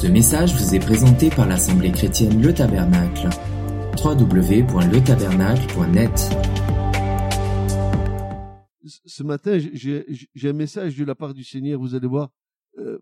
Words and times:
Ce 0.00 0.06
message 0.06 0.54
vous 0.54 0.74
est 0.74 0.78
présenté 0.78 1.28
par 1.28 1.46
l'Assemblée 1.46 1.92
chrétienne 1.92 2.40
Le 2.40 2.54
Tabernacle. 2.54 3.28
www.letabernacle.net 4.02 6.18
Ce 9.04 9.22
matin, 9.22 9.58
j'ai 9.58 10.48
un 10.48 10.54
message 10.54 10.96
de 10.96 11.04
la 11.04 11.14
part 11.14 11.34
du 11.34 11.44
Seigneur, 11.44 11.78
vous 11.78 11.94
allez 11.94 12.06
voir. 12.06 12.30
Euh, 12.78 12.98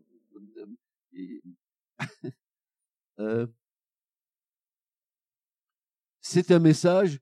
euh, 3.21 3.47
c'est 6.21 6.51
un 6.51 6.59
message 6.59 7.21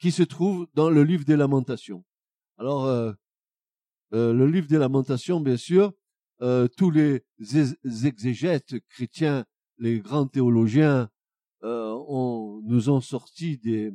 qui 0.00 0.10
se 0.10 0.24
trouve 0.24 0.66
dans 0.74 0.90
le 0.90 1.04
livre 1.04 1.24
des 1.24 1.36
lamentations. 1.36 2.04
Alors, 2.58 2.86
euh, 2.86 3.12
euh, 4.14 4.32
le 4.32 4.48
livre 4.48 4.66
des 4.66 4.78
lamentations, 4.78 5.38
bien 5.38 5.56
sûr, 5.56 5.92
euh, 6.42 6.68
tous 6.76 6.90
les 6.90 7.22
exégètes 8.04 8.74
chrétiens, 8.88 9.44
les 9.78 10.00
grands 10.00 10.26
théologiens, 10.26 11.10
ont, 11.62 12.60
nous 12.64 12.90
ont 12.90 13.00
sorti 13.00 13.58
des, 13.58 13.92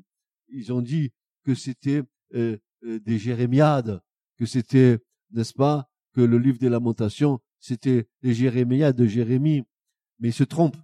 ils 0.49 0.73
ont 0.73 0.81
dit 0.81 1.11
que 1.45 1.55
c'était 1.55 2.03
des 2.33 3.17
jérémiades, 3.17 4.01
que 4.37 4.45
c'était, 4.45 4.99
n'est-ce 5.31 5.53
pas, 5.53 5.89
que 6.13 6.21
le 6.21 6.37
livre 6.37 6.57
des 6.57 6.69
lamentations, 6.69 7.39
c'était 7.59 8.07
les 8.21 8.33
jérémiades 8.33 8.95
de 8.95 9.05
Jérémie, 9.05 9.63
mais 10.19 10.29
ils 10.29 10.33
se 10.33 10.43
trompent 10.43 10.81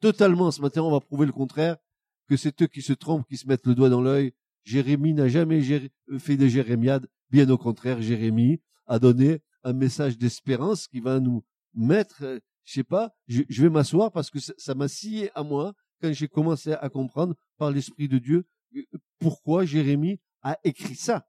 totalement. 0.00 0.50
Ce 0.50 0.62
matin, 0.62 0.82
on 0.82 0.90
va 0.90 1.00
prouver 1.00 1.26
le 1.26 1.32
contraire, 1.32 1.76
que 2.28 2.36
c'est 2.36 2.62
eux 2.62 2.66
qui 2.66 2.80
se 2.80 2.92
trompent, 2.92 3.26
qui 3.26 3.36
se 3.36 3.46
mettent 3.46 3.66
le 3.66 3.74
doigt 3.74 3.88
dans 3.88 4.00
l'œil. 4.00 4.32
Jérémie 4.64 5.14
n'a 5.14 5.28
jamais 5.28 5.62
fait 6.18 6.36
des 6.36 6.48
jérémiades. 6.48 7.08
Bien 7.30 7.48
au 7.50 7.58
contraire, 7.58 8.00
Jérémie 8.00 8.60
a 8.86 8.98
donné 8.98 9.40
un 9.64 9.72
message 9.72 10.18
d'espérance 10.18 10.88
qui 10.88 11.00
va 11.00 11.20
nous 11.20 11.44
mettre, 11.74 12.22
euh, 12.22 12.38
je 12.64 12.74
sais 12.74 12.84
pas, 12.84 13.12
je, 13.28 13.62
vais 13.62 13.70
m'asseoir 13.70 14.12
parce 14.12 14.30
que 14.30 14.38
ça 14.40 14.74
m'a 14.74 14.88
scié 14.88 15.30
à 15.34 15.42
moi 15.42 15.72
quand 16.00 16.12
j'ai 16.12 16.28
commencé 16.28 16.72
à 16.72 16.88
comprendre 16.88 17.34
par 17.58 17.70
l'Esprit 17.70 18.08
de 18.08 18.18
Dieu 18.18 18.46
euh, 18.76 18.82
pourquoi 19.18 19.64
Jérémie 19.64 20.18
a 20.42 20.58
écrit 20.64 20.96
ça. 20.96 21.26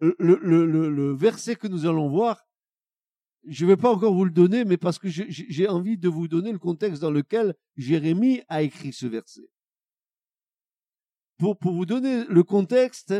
Le, 0.00 0.16
le, 0.18 0.64
le 0.64 1.12
verset 1.12 1.56
que 1.56 1.68
nous 1.68 1.84
allons 1.84 2.08
voir 2.08 2.40
je 3.46 3.64
ne 3.64 3.70
vais 3.70 3.76
pas 3.76 3.90
encore 3.90 4.14
vous 4.14 4.24
le 4.24 4.30
donner, 4.30 4.64
mais 4.64 4.76
parce 4.76 4.98
que 4.98 5.08
j'ai 5.08 5.68
envie 5.68 5.96
de 5.96 6.08
vous 6.08 6.28
donner 6.28 6.52
le 6.52 6.58
contexte 6.58 7.00
dans 7.00 7.10
lequel 7.10 7.54
Jérémie 7.76 8.42
a 8.48 8.62
écrit 8.62 8.92
ce 8.92 9.06
verset. 9.06 9.48
Pour, 11.38 11.56
pour 11.56 11.72
vous 11.72 11.86
donner 11.86 12.24
le 12.26 12.42
contexte 12.42 13.14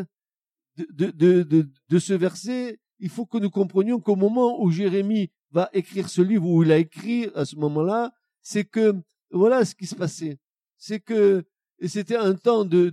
de, 0.91 1.99
ce 1.99 2.13
verset, 2.13 2.79
il 2.99 3.09
faut 3.09 3.27
que 3.27 3.39
nous 3.39 3.51
comprenions 3.51 4.01
qu'au 4.01 4.17
moment 4.17 4.61
où 4.63 4.71
Jérémie 4.71 5.31
va 5.51 5.69
écrire 5.73 6.09
ce 6.09 6.23
livre, 6.23 6.47
où 6.47 6.63
il 6.63 6.73
a 6.73 6.79
écrit 6.79 7.29
à 7.35 7.45
ce 7.45 7.57
moment-là, 7.57 8.13
c'est 8.43 8.65
que, 8.65 8.95
voilà 9.31 9.65
ce 9.65 9.75
qui 9.75 9.87
se 9.87 9.95
passait. 9.95 10.39
C'est 10.77 11.01
que 11.01 11.45
c'était 11.87 12.17
un 12.17 12.35
temps 12.35 12.65
de, 12.65 12.91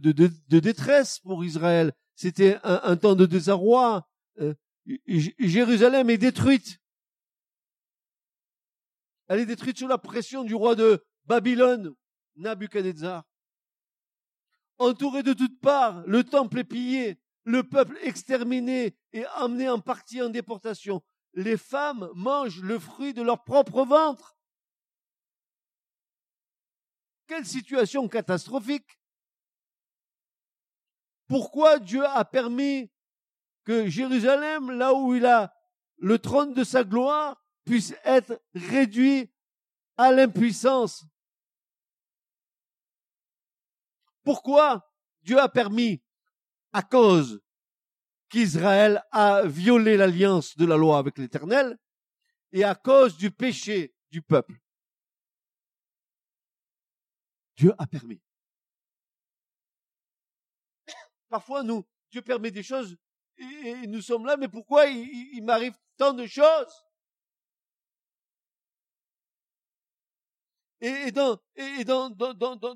détresse 0.59 1.19
pour 1.19 1.43
Israël. 1.43 1.93
C'était 2.15 2.58
un, 2.63 2.81
un, 2.83 2.97
temps 2.97 3.15
de 3.15 3.25
désarroi. 3.25 4.08
Euh, 4.39 4.53
Jérusalem 5.08 6.09
est 6.09 6.17
détruite. 6.17 6.80
Elle 9.27 9.41
est 9.41 9.45
détruite 9.45 9.77
sous 9.77 9.88
la 9.88 9.97
pression 9.97 10.43
du 10.43 10.55
roi 10.55 10.75
de 10.75 11.03
Babylone, 11.25 11.93
Nabuchodonosor. 12.38 13.23
Entouré 14.80 15.23
de 15.23 15.33
toutes 15.33 15.59
parts, 15.59 16.03
le 16.05 16.23
temple 16.23 16.59
est 16.59 16.63
pillé, 16.63 17.19
le 17.48 17.64
peuple 17.64 17.98
exterminé 18.02 18.98
et 19.14 19.26
emmené 19.38 19.70
en 19.70 19.80
partie 19.80 20.22
en 20.22 20.28
déportation. 20.28 21.02
Les 21.34 21.56
femmes 21.56 22.09
mangent 22.14 22.62
le 22.62 22.78
fruit 22.78 23.14
de 23.14 23.22
leur 23.22 23.45
propre 23.45 23.86
ventre. 23.86 24.38
Quelle 27.26 27.45
situation 27.45 28.10
catastrophique. 28.10 28.99
Pourquoi 31.30 31.80
Dieu 31.80 32.05
a 32.05 32.26
permis 32.26 32.92
que 33.64 33.88
Jérusalem, 33.88 34.71
là 34.71 34.94
où 34.94 35.16
il 35.16 35.26
a 35.26 35.55
le 36.00 36.20
trône 36.20 36.54
de 36.54 36.66
sa 36.66 36.83
gloire, 36.83 37.42
puisse 37.64 37.95
être 38.04 38.42
réduit 38.54 39.32
à 39.95 40.11
l'impuissance? 40.11 41.05
Pourquoi 44.26 44.86
Dieu 45.21 45.39
a 45.39 45.48
permis, 45.48 46.04
à 46.73 46.83
cause 46.83 47.42
qu'Israël 48.30 49.04
a 49.11 49.45
violé 49.45 49.98
l'alliance 49.98 50.58
de 50.58 50.65
la 50.65 50.77
loi 50.77 50.98
avec 50.98 51.17
l'Éternel, 51.17 51.77
et 52.52 52.64
à 52.64 52.76
cause 52.76 53.17
du 53.17 53.32
péché 53.32 53.93
du 54.10 54.21
peuple. 54.21 54.60
Dieu 57.55 57.73
a 57.77 57.88
permis. 57.88 58.21
Parfois, 61.30 61.64
nous, 61.64 61.86
Dieu 62.11 62.21
permet 62.21 62.52
des 62.52 62.64
choses 62.64 62.98
et, 63.38 63.88
nous 63.88 64.02
sommes 64.02 64.26
là, 64.26 64.38
mais 64.38 64.48
pourquoi 64.48 64.86
il 64.88 65.42
m'arrive 65.44 65.76
tant 65.98 66.14
de 66.14 66.26
choses 66.26 66.88
et, 70.82 71.11
dans, 71.11 71.38
et 71.55 71.83
dans, 71.83 72.09
dans, 72.09 72.33
dans, 72.33 72.76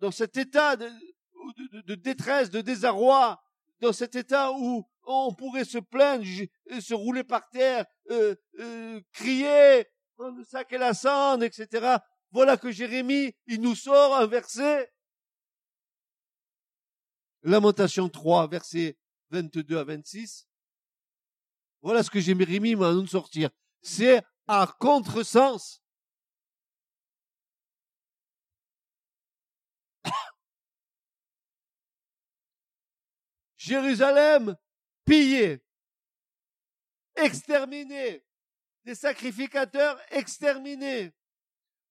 dans, 0.00 0.10
cet 0.10 0.36
état 0.36 0.76
de, 0.76 1.94
détresse, 1.94 2.50
de 2.50 2.60
désarroi, 2.60 3.42
dans 3.82 3.92
cet 3.92 4.14
état 4.14 4.52
où 4.52 4.88
on 5.02 5.34
pourrait 5.34 5.64
se 5.64 5.78
plaindre, 5.78 6.24
se 6.24 6.94
rouler 6.94 7.24
par 7.24 7.50
terre, 7.50 7.84
euh, 8.10 8.36
euh, 8.60 9.00
crier, 9.12 9.86
prendre 10.16 10.38
le 10.38 10.44
sac 10.44 10.72
et 10.72 10.78
la 10.78 10.94
cendre, 10.94 11.42
etc. 11.42 11.96
Voilà 12.30 12.56
que 12.56 12.70
Jérémie, 12.70 13.34
il 13.46 13.60
nous 13.60 13.74
sort 13.74 14.14
un 14.14 14.26
verset. 14.26 14.90
Lamentation 17.42 18.08
3, 18.08 18.46
verset 18.46 18.96
22 19.30 19.76
à 19.76 19.84
26. 19.84 20.48
Voilà 21.82 22.04
ce 22.04 22.10
que 22.10 22.20
Jérémie 22.20 22.76
m'a 22.76 22.92
nous 22.92 23.08
sortir. 23.08 23.50
C'est 23.82 24.22
à 24.46 24.72
contresens. 24.78 25.81
Jérusalem 33.62 34.56
pillé, 35.04 35.64
exterminé, 37.14 38.24
des 38.84 38.96
sacrificateurs 38.96 40.00
exterminés, 40.10 41.12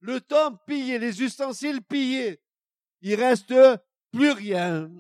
le 0.01 0.19
temple 0.19 0.61
pillé, 0.67 0.99
les 0.99 1.23
ustensiles 1.23 1.81
pillés. 1.81 2.41
Il 2.99 3.15
reste 3.15 3.53
plus 4.11 4.31
rien. 4.31 4.91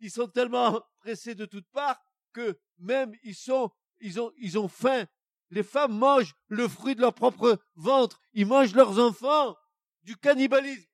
Ils 0.00 0.10
sont 0.10 0.28
tellement 0.28 0.82
pressés 0.98 1.34
de 1.34 1.46
toutes 1.46 1.70
parts 1.70 1.98
que 2.34 2.58
même 2.76 3.14
ils 3.22 3.34
sont, 3.34 3.70
ils 4.00 4.20
ont, 4.20 4.30
ils 4.36 4.58
ont 4.58 4.68
faim. 4.68 5.06
Les 5.48 5.62
femmes 5.62 5.96
mangent 5.96 6.34
le 6.48 6.68
fruit 6.68 6.94
de 6.94 7.00
leur 7.00 7.14
propre 7.14 7.58
ventre. 7.76 8.20
Ils 8.34 8.46
mangent 8.46 8.74
leurs 8.74 8.98
enfants. 8.98 9.56
Du 10.02 10.16
cannibalisme. 10.16 10.84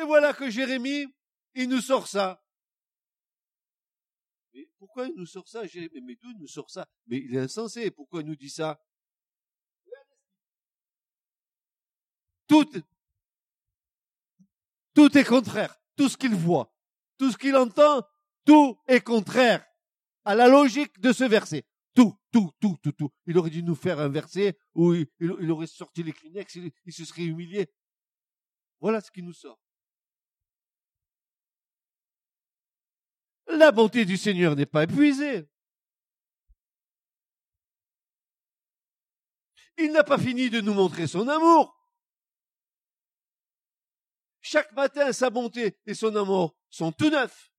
Et 0.00 0.04
voilà 0.04 0.32
que 0.32 0.48
Jérémie, 0.48 1.06
il 1.54 1.68
nous 1.68 1.80
sort 1.80 2.06
ça. 2.06 2.40
Mais 4.54 4.68
pourquoi 4.78 5.06
il 5.06 5.14
nous 5.16 5.26
sort 5.26 5.48
ça, 5.48 5.66
Jérémie? 5.66 6.00
Mais 6.02 6.14
d'où 6.14 6.30
il 6.30 6.38
nous 6.38 6.46
sort 6.46 6.70
ça? 6.70 6.86
Mais 7.06 7.18
il 7.18 7.34
est 7.34 7.40
insensé. 7.40 7.90
Pourquoi 7.90 8.20
il 8.20 8.26
nous 8.26 8.36
dit 8.36 8.50
ça? 8.50 8.80
Tout, 12.46 12.64
est 15.16 15.24
contraire. 15.24 15.76
Tout 15.96 16.08
ce 16.08 16.16
qu'il 16.16 16.34
voit, 16.34 16.72
tout 17.18 17.30
ce 17.32 17.36
qu'il 17.36 17.56
entend, 17.56 18.02
tout 18.44 18.78
est 18.86 19.00
contraire 19.00 19.66
à 20.24 20.34
la 20.34 20.48
logique 20.48 21.00
de 21.00 21.12
ce 21.12 21.24
verset. 21.24 21.66
Tout, 21.94 22.14
tout, 22.30 22.52
tout, 22.60 22.76
tout, 22.82 22.92
tout. 22.92 23.10
Il 23.26 23.36
aurait 23.36 23.50
dû 23.50 23.62
nous 23.64 23.74
faire 23.74 23.98
un 23.98 24.08
verset 24.08 24.56
où 24.74 24.94
il, 24.94 25.50
aurait 25.50 25.66
sorti 25.66 26.04
les 26.04 26.12
Kleenex, 26.12 26.54
il 26.54 26.92
se 26.92 27.04
serait 27.04 27.24
humilié. 27.24 27.68
Voilà 28.80 29.00
ce 29.00 29.10
qui 29.10 29.22
nous 29.22 29.32
sort. 29.32 29.58
La 33.48 33.72
bonté 33.72 34.04
du 34.04 34.16
Seigneur 34.16 34.56
n'est 34.56 34.66
pas 34.66 34.84
épuisée. 34.84 35.48
Il 39.78 39.92
n'a 39.92 40.04
pas 40.04 40.18
fini 40.18 40.50
de 40.50 40.60
nous 40.60 40.74
montrer 40.74 41.06
son 41.06 41.28
amour. 41.28 41.74
Chaque 44.40 44.72
matin, 44.72 45.12
sa 45.12 45.30
bonté 45.30 45.78
et 45.86 45.94
son 45.94 46.14
amour 46.16 46.56
sont 46.68 46.92
tout 46.92 47.10
neufs. 47.10 47.52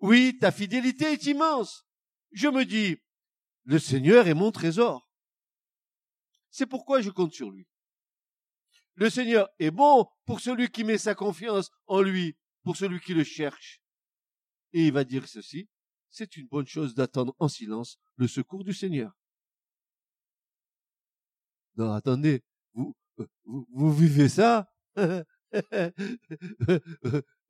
Oui, 0.00 0.36
ta 0.38 0.52
fidélité 0.52 1.12
est 1.12 1.26
immense. 1.26 1.86
Je 2.32 2.48
me 2.48 2.64
dis, 2.64 2.98
le 3.64 3.78
Seigneur 3.78 4.26
est 4.26 4.34
mon 4.34 4.52
trésor. 4.52 5.10
C'est 6.50 6.66
pourquoi 6.66 7.00
je 7.00 7.10
compte 7.10 7.32
sur 7.32 7.50
lui. 7.50 7.66
Le 8.94 9.10
Seigneur 9.10 9.48
est 9.58 9.70
bon 9.70 10.06
pour 10.24 10.40
celui 10.40 10.70
qui 10.70 10.84
met 10.84 10.98
sa 10.98 11.14
confiance 11.14 11.70
en 11.86 12.00
lui, 12.00 12.36
pour 12.62 12.76
celui 12.76 13.00
qui 13.00 13.14
le 13.14 13.24
cherche. 13.24 13.80
Et 14.72 14.86
il 14.86 14.92
va 14.92 15.04
dire 15.04 15.26
ceci, 15.28 15.68
c'est 16.10 16.36
une 16.36 16.46
bonne 16.46 16.66
chose 16.66 16.94
d'attendre 16.94 17.34
en 17.38 17.48
silence 17.48 17.98
le 18.16 18.26
secours 18.26 18.64
du 18.64 18.72
Seigneur. 18.72 19.12
Non, 21.76 21.92
attendez, 21.92 22.42
vous, 22.74 22.96
vous, 23.44 23.66
vous 23.70 23.92
vivez 23.92 24.28
ça? 24.28 24.70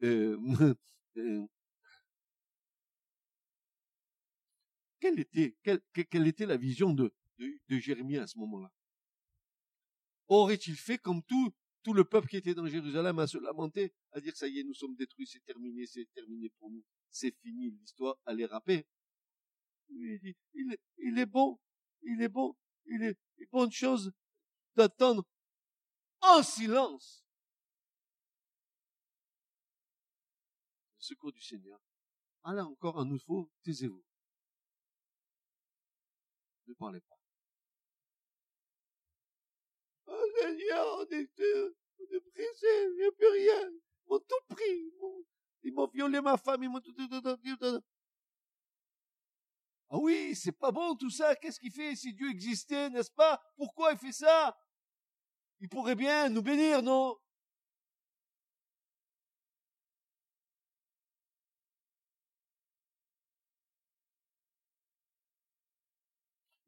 Euh, 0.03 0.37
euh, 1.17 1.47
quelle 5.01 5.19
était, 5.21 5.57
quelle, 5.63 5.81
quelle 6.11 6.27
était 6.27 6.45
la 6.45 6.59
vision 6.59 6.93
de, 6.93 7.13
de, 7.39 7.59
de 7.69 7.79
Jérémie 7.79 8.19
à 8.19 8.27
ce 8.27 8.39
moment-là? 8.39 8.71
Aurait-il 10.29 10.77
fait 10.77 10.99
comme 10.99 11.23
tout, 11.23 11.55
tout 11.83 11.95
le 11.95 12.05
peuple 12.05 12.29
qui 12.29 12.37
était 12.37 12.55
dans 12.55 12.67
Jérusalem 12.67 13.19
à 13.19 13.27
se 13.27 13.39
lamenter, 13.39 13.93
à 14.13 14.21
dire 14.21 14.37
ça 14.37 14.49
y 14.49 14.59
est, 14.59 14.65
nous 14.65 14.75
sommes 14.75 14.97
détruits, 14.97 15.27
c'est 15.27 15.45
terminé, 15.45 15.87
c'est 15.87 16.07
terminé 16.15 16.51
pour 16.59 16.71
nous, 16.71 16.85
c'est 17.17 17.35
fini, 17.41 17.71
l'histoire, 17.71 18.19
est 18.27 18.45
râpée. 18.45 18.87
Il, 19.89 20.19
dit, 20.21 20.37
il, 20.53 21.19
est, 21.19 21.27
bon, 21.27 21.59
il 22.03 22.21
est 22.21 22.29
bon, 22.29 22.55
il 22.85 23.03
est 23.03 23.17
bonne 23.51 23.73
chose 23.73 24.13
d'attendre 24.75 25.25
en 26.21 26.43
silence 26.43 27.25
le 30.99 31.03
secours 31.03 31.33
du 31.33 31.41
Seigneur. 31.41 31.81
Ah 32.43 32.53
là 32.53 32.67
encore, 32.67 33.01
à 33.01 33.05
nouveau, 33.05 33.51
taisez-vous. 33.63 34.05
Ne 36.67 36.75
parlez 36.75 37.01
pas. 37.01 37.19
Oh 40.09 40.25
Seigneur, 40.41 40.99
on 40.99 41.07
est, 41.13 41.31
on 41.99 42.15
est 42.15 42.21
pressé, 42.33 42.67
il 42.67 42.97
n'y 42.99 43.05
a 43.05 43.13
plus 43.13 43.29
rien. 43.29 43.71
M'ont 44.09 44.19
tout 44.19 44.55
pris. 44.55 44.93
Ils 45.67 45.75
m'ont 45.75 45.89
violé 45.89 46.21
ma 46.21 46.37
femme, 46.37 46.63
ils 46.63 46.71
m'ont 46.71 46.81
Ah 49.91 49.99
oui, 49.99 50.33
c'est 50.37 50.53
pas 50.53 50.71
bon 50.71 50.95
tout 50.95 51.11
ça. 51.11 51.35
Qu'est-ce 51.35 51.59
qu'il 51.59 51.73
fait 51.73 51.97
si 51.97 52.15
Dieu 52.15 52.31
existait, 52.31 52.89
n'est-ce 52.89 53.11
pas? 53.11 53.43
Pourquoi 53.57 53.91
il 53.91 53.99
fait 53.99 54.13
ça? 54.13 54.57
Il 55.59 55.69
pourrait 55.69 55.97
bien 55.97 56.29
nous 56.29 56.43
bénir, 56.43 56.83
non? 56.83 57.17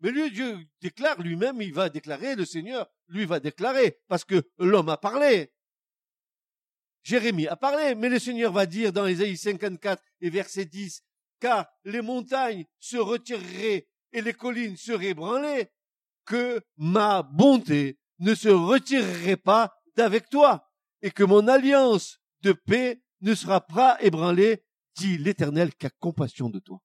Mais 0.00 0.10
lui, 0.10 0.32
Dieu 0.32 0.58
déclare 0.80 1.22
lui-même, 1.22 1.62
il 1.62 1.72
va 1.72 1.88
déclarer, 1.88 2.34
le 2.34 2.44
Seigneur, 2.44 2.90
lui 3.06 3.26
va 3.26 3.38
déclarer, 3.38 4.00
parce 4.08 4.24
que 4.24 4.42
l'homme 4.58 4.88
a 4.88 4.96
parlé. 4.96 5.52
Jérémie 7.02 7.48
a 7.48 7.56
parlé, 7.56 7.94
mais 7.94 8.08
le 8.08 8.18
Seigneur 8.18 8.52
va 8.52 8.66
dire 8.66 8.92
dans 8.92 9.06
Ésaïe 9.06 9.36
54 9.36 10.02
et 10.20 10.30
verset 10.30 10.66
10, 10.66 11.02
car 11.40 11.66
les 11.84 12.02
montagnes 12.02 12.64
se 12.80 12.96
retireraient 12.96 13.88
et 14.12 14.20
les 14.20 14.34
collines 14.34 14.76
seraient 14.76 15.14
branlées, 15.14 15.68
que 16.24 16.60
ma 16.76 17.22
bonté 17.22 17.98
ne 18.18 18.34
se 18.34 18.48
retirerait 18.48 19.36
pas 19.36 19.72
d'avec 19.96 20.28
toi, 20.28 20.68
et 21.02 21.10
que 21.10 21.24
mon 21.24 21.48
alliance 21.48 22.18
de 22.42 22.52
paix 22.52 23.02
ne 23.20 23.34
sera 23.34 23.60
pas 23.60 23.96
ébranlée, 24.00 24.62
dit 24.96 25.18
l'Éternel 25.18 25.74
qui 25.74 25.86
a 25.86 25.90
compassion 25.90 26.50
de 26.50 26.58
toi. 26.58 26.80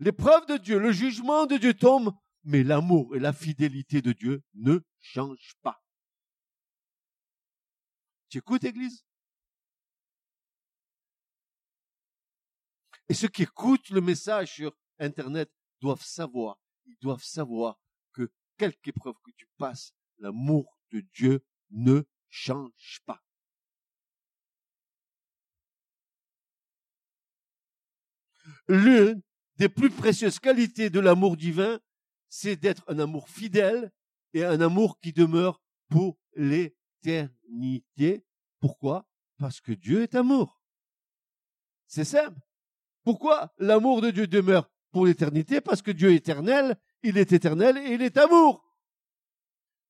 L'épreuve 0.00 0.46
de 0.46 0.56
Dieu, 0.56 0.78
le 0.78 0.92
jugement 0.92 1.46
de 1.46 1.56
Dieu 1.56 1.74
tombe, 1.74 2.12
mais 2.44 2.62
l'amour 2.62 3.14
et 3.14 3.20
la 3.20 3.32
fidélité 3.32 4.00
de 4.00 4.12
Dieu 4.12 4.42
ne 4.54 4.80
changent 4.98 5.56
pas. 5.62 5.82
Tu 8.30 8.38
écoutes, 8.38 8.62
Église? 8.62 9.04
Et 13.08 13.14
ceux 13.14 13.26
qui 13.26 13.42
écoutent 13.42 13.90
le 13.90 14.00
message 14.00 14.54
sur 14.54 14.76
Internet 15.00 15.50
doivent 15.80 16.04
savoir, 16.04 16.56
ils 16.86 16.96
doivent 17.00 17.24
savoir 17.24 17.80
que 18.12 18.30
quelque 18.56 18.88
épreuve 18.88 19.16
que 19.24 19.32
tu 19.36 19.48
passes, 19.58 19.92
l'amour 20.18 20.78
de 20.92 21.00
Dieu 21.12 21.44
ne 21.70 22.04
change 22.28 23.00
pas. 23.04 23.20
L'une 28.68 29.20
des 29.56 29.68
plus 29.68 29.90
précieuses 29.90 30.38
qualités 30.38 30.88
de 30.88 31.00
l'amour 31.00 31.36
divin, 31.36 31.80
c'est 32.28 32.54
d'être 32.54 32.84
un 32.86 33.00
amour 33.00 33.28
fidèle 33.28 33.90
et 34.34 34.44
un 34.44 34.60
amour 34.60 35.00
qui 35.00 35.12
demeure 35.12 35.60
pour 35.88 36.16
Pourquoi? 38.60 39.06
Parce 39.38 39.60
que 39.60 39.72
Dieu 39.72 40.02
est 40.02 40.14
amour. 40.14 40.62
C'est 41.86 42.04
simple. 42.04 42.40
Pourquoi 43.02 43.52
l'amour 43.58 44.02
de 44.02 44.10
Dieu 44.10 44.26
demeure 44.26 44.70
pour 44.92 45.06
l'éternité? 45.06 45.60
Parce 45.60 45.82
que 45.82 45.90
Dieu 45.90 46.12
est 46.12 46.16
éternel, 46.16 46.76
il 47.02 47.16
est 47.16 47.32
éternel 47.32 47.78
et 47.78 47.94
il 47.94 48.02
est 48.02 48.16
amour. 48.16 48.64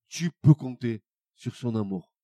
Tu 0.09 0.31
peux 0.43 0.55
compter 0.55 1.03
sur 1.35 1.55
son 1.57 1.75
amour. 1.75 2.15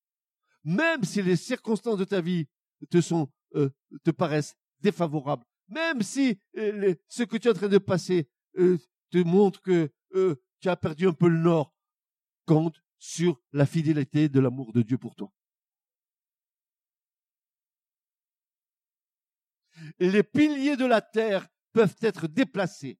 Même 0.63 1.03
si 1.03 1.21
les 1.21 1.35
circonstances 1.35 1.97
de 1.97 2.05
ta 2.05 2.21
vie 2.21 2.47
te 2.89 3.01
sont, 3.01 3.29
euh, 3.55 3.69
te 4.03 4.11
paraissent 4.11 4.55
défavorables, 4.79 5.45
même 5.67 6.01
si 6.01 6.39
euh, 6.57 6.95
ce 7.07 7.23
que 7.23 7.37
tu 7.37 7.47
es 7.47 7.51
en 7.51 7.53
train 7.53 7.67
de 7.67 7.77
passer 7.77 8.29
euh, 8.57 8.77
te 9.11 9.17
montre 9.19 9.61
que 9.61 9.91
tu 10.59 10.69
as 10.69 10.75
perdu 10.75 11.07
un 11.07 11.13
peu 11.13 11.27
le 11.27 11.37
nord, 11.37 11.73
compte 12.45 12.81
sur 12.99 13.39
la 13.51 13.65
fidélité 13.65 14.29
de 14.29 14.39
l'amour 14.39 14.73
de 14.73 14.81
Dieu 14.81 14.97
pour 14.97 15.15
toi. 15.15 15.31
Les 19.99 20.23
piliers 20.23 20.77
de 20.77 20.85
la 20.85 21.01
terre 21.01 21.47
peuvent 21.73 21.95
être 22.01 22.27
déplacés. 22.27 22.99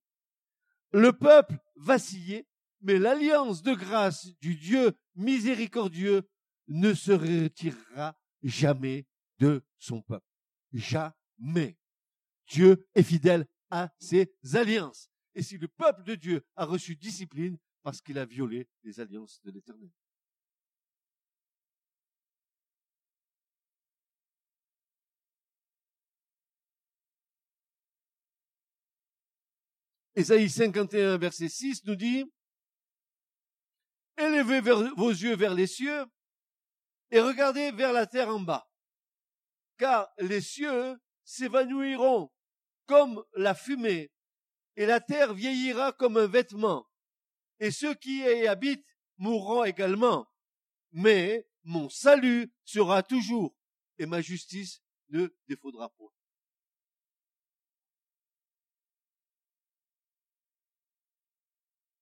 Le 0.92 1.12
peuple 1.12 1.58
vacillait, 1.76 2.48
mais 2.82 3.00
l'alliance 3.00 3.64
de 3.64 3.74
grâce 3.74 4.28
du 4.40 4.56
Dieu 4.56 4.92
miséricordieux 5.16 6.30
ne 6.68 6.94
se 6.94 7.12
retirera 7.12 8.18
jamais 8.44 9.08
de 9.40 9.64
son 9.80 10.02
peuple. 10.02 10.26
Jamais. 10.74 11.78
Dieu 12.48 12.88
est 12.96 13.04
fidèle 13.04 13.48
à 13.70 13.92
ses 14.00 14.34
alliances. 14.54 15.10
Et 15.36 15.44
si 15.44 15.58
le 15.58 15.68
peuple 15.68 16.04
de 16.04 16.16
Dieu 16.16 16.46
a 16.56 16.66
reçu 16.66 16.96
discipline, 16.96 17.58
parce 17.88 18.02
qu'il 18.02 18.20
a 18.20 18.26
violé 18.26 18.68
les 18.84 19.00
alliances 19.00 19.40
de 19.46 19.52
l'Éternel. 19.52 19.90
Ésaïe 30.16 30.50
51, 30.50 31.18
verset 31.18 31.48
6 31.48 31.86
nous 31.86 31.96
dit, 31.96 32.26
Élevez 34.18 34.60
vos 34.60 35.10
yeux 35.12 35.38
vers 35.38 35.54
les 35.54 35.68
cieux 35.68 36.04
et 37.10 37.22
regardez 37.22 37.72
vers 37.72 37.94
la 37.94 38.06
terre 38.06 38.28
en 38.28 38.42
bas, 38.42 38.70
car 39.78 40.10
les 40.18 40.42
cieux 40.42 40.98
s'évanouiront 41.24 42.34
comme 42.86 43.24
la 43.38 43.56
fumée, 43.56 44.12
et 44.76 44.86
la 44.86 45.00
terre 45.00 45.34
vieillira 45.34 45.94
comme 45.94 46.18
un 46.18 46.28
vêtement, 46.28 46.86
et 47.60 47.72
ceux 47.72 47.96
qui 47.96 48.20
y 48.20 48.48
habitent 48.48 48.86
mourront 49.18 49.64
également. 49.64 50.28
Mais 50.92 51.48
mon 51.64 51.90
salut 51.90 52.52
sera 52.64 53.04
toujours, 53.04 53.56
et 53.98 54.06
ma 54.06 54.22
justice 54.22 54.82
ne 55.10 55.28
défaudra 55.48 55.90
point. 55.90 56.12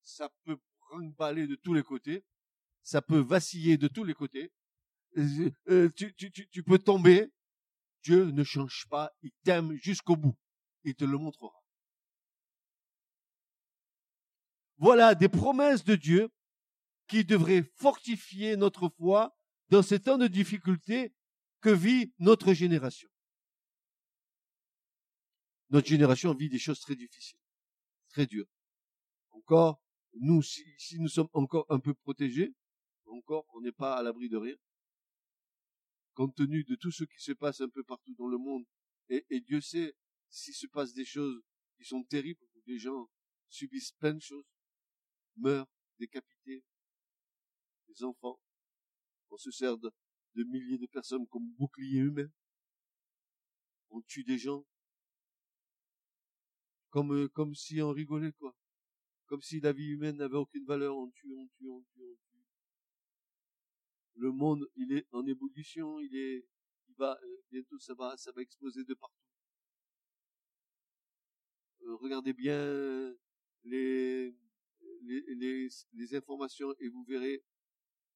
Ça 0.03 0.29
peut 0.43 0.57
remballer 0.91 1.47
de 1.47 1.55
tous 1.55 1.73
les 1.73 1.83
côtés, 1.83 2.23
ça 2.83 3.01
peut 3.01 3.19
vaciller 3.19 3.77
de 3.77 3.87
tous 3.87 4.03
les 4.03 4.13
côtés, 4.13 4.51
euh, 5.17 5.49
euh, 5.69 5.89
tu, 5.95 6.13
tu, 6.15 6.31
tu 6.31 6.63
peux 6.63 6.79
tomber, 6.79 7.31
Dieu 8.03 8.25
ne 8.31 8.43
change 8.43 8.85
pas, 8.89 9.11
il 9.23 9.31
t'aime 9.43 9.73
jusqu'au 9.81 10.15
bout 10.15 10.37
il 10.85 10.95
te 10.95 11.03
le 11.03 11.17
montrera. 11.17 11.64
Voilà 14.77 15.15
des 15.15 15.29
promesses 15.29 15.83
de 15.83 15.95
Dieu 15.95 16.29
qui 17.07 17.23
devraient 17.23 17.63
fortifier 17.75 18.57
notre 18.57 18.89
foi 18.89 19.35
dans 19.69 19.81
ces 19.81 19.99
temps 19.99 20.17
de 20.17 20.27
difficultés 20.27 21.13
que 21.61 21.69
vit 21.69 22.13
notre 22.19 22.53
génération. 22.53 23.09
Notre 25.69 25.87
génération 25.87 26.33
vit 26.33 26.49
des 26.49 26.59
choses 26.59 26.79
très 26.79 26.95
difficiles, 26.95 27.39
très 28.09 28.27
dures. 28.27 28.47
Encore, 29.31 29.81
nous, 30.13 30.41
si, 30.41 30.63
nous 30.99 31.07
sommes 31.07 31.29
encore 31.33 31.65
un 31.69 31.79
peu 31.79 31.93
protégés, 31.93 32.53
encore, 33.07 33.45
on 33.53 33.61
n'est 33.61 33.71
pas 33.71 33.95
à 33.95 34.03
l'abri 34.03 34.29
de 34.29 34.37
rien. 34.37 34.55
Compte 36.13 36.35
tenu 36.35 36.63
de 36.63 36.75
tout 36.75 36.91
ce 36.91 37.03
qui 37.03 37.19
se 37.19 37.31
passe 37.31 37.61
un 37.61 37.69
peu 37.69 37.83
partout 37.83 38.13
dans 38.15 38.27
le 38.27 38.37
monde, 38.37 38.63
et, 39.09 39.25
et 39.29 39.41
Dieu 39.41 39.61
sait 39.61 39.95
s'il 40.29 40.53
se 40.53 40.67
passe 40.67 40.93
des 40.93 41.05
choses 41.05 41.41
qui 41.77 41.85
sont 41.85 42.03
terribles, 42.03 42.41
où 42.55 42.61
des 42.65 42.77
gens 42.77 43.09
subissent 43.49 43.91
plein 43.93 44.13
de 44.13 44.21
choses, 44.21 44.45
meurent, 45.37 45.67
décapités, 45.99 46.63
des 47.87 48.03
enfants. 48.03 48.39
On 49.29 49.37
se 49.37 49.51
sert 49.51 49.77
de, 49.77 49.91
milliers 50.35 50.77
de 50.77 50.87
personnes 50.87 51.27
comme 51.27 51.47
boucliers 51.53 51.99
humains. 51.99 52.31
On 53.89 54.01
tue 54.01 54.23
des 54.23 54.37
gens. 54.37 54.65
Comme, 56.89 57.13
euh, 57.13 57.27
comme 57.29 57.55
si 57.55 57.81
on 57.81 57.91
rigolait, 57.91 58.31
quoi. 58.33 58.55
Comme 59.27 59.41
si 59.41 59.59
la 59.59 59.73
vie 59.73 59.87
humaine 59.87 60.17
n'avait 60.17 60.37
aucune 60.37 60.65
valeur. 60.65 60.95
On 60.95 61.09
tue, 61.11 61.33
on 61.33 61.47
tue, 61.47 61.67
on 61.67 61.81
tue, 61.81 62.03
on 62.03 62.15
tue. 62.15 62.43
Le 64.15 64.31
monde, 64.31 64.69
il 64.75 64.93
est 64.93 65.07
en 65.11 65.25
ébullition, 65.25 65.99
il 65.99 66.15
est, 66.15 66.45
il 66.87 66.95
va, 66.95 67.19
euh, 67.21 67.43
bientôt 67.51 67.77
ça 67.79 67.93
va, 67.93 68.15
ça 68.17 68.31
va 68.31 68.41
exploser 68.41 68.85
de 68.85 68.93
partout. 68.93 69.15
Euh, 71.81 71.95
regardez 71.97 72.33
bien 72.33 73.13
les, 73.65 74.33
les, 75.05 76.15
informations 76.15 76.73
et 76.79 76.87
vous 76.89 77.03
verrez 77.03 77.43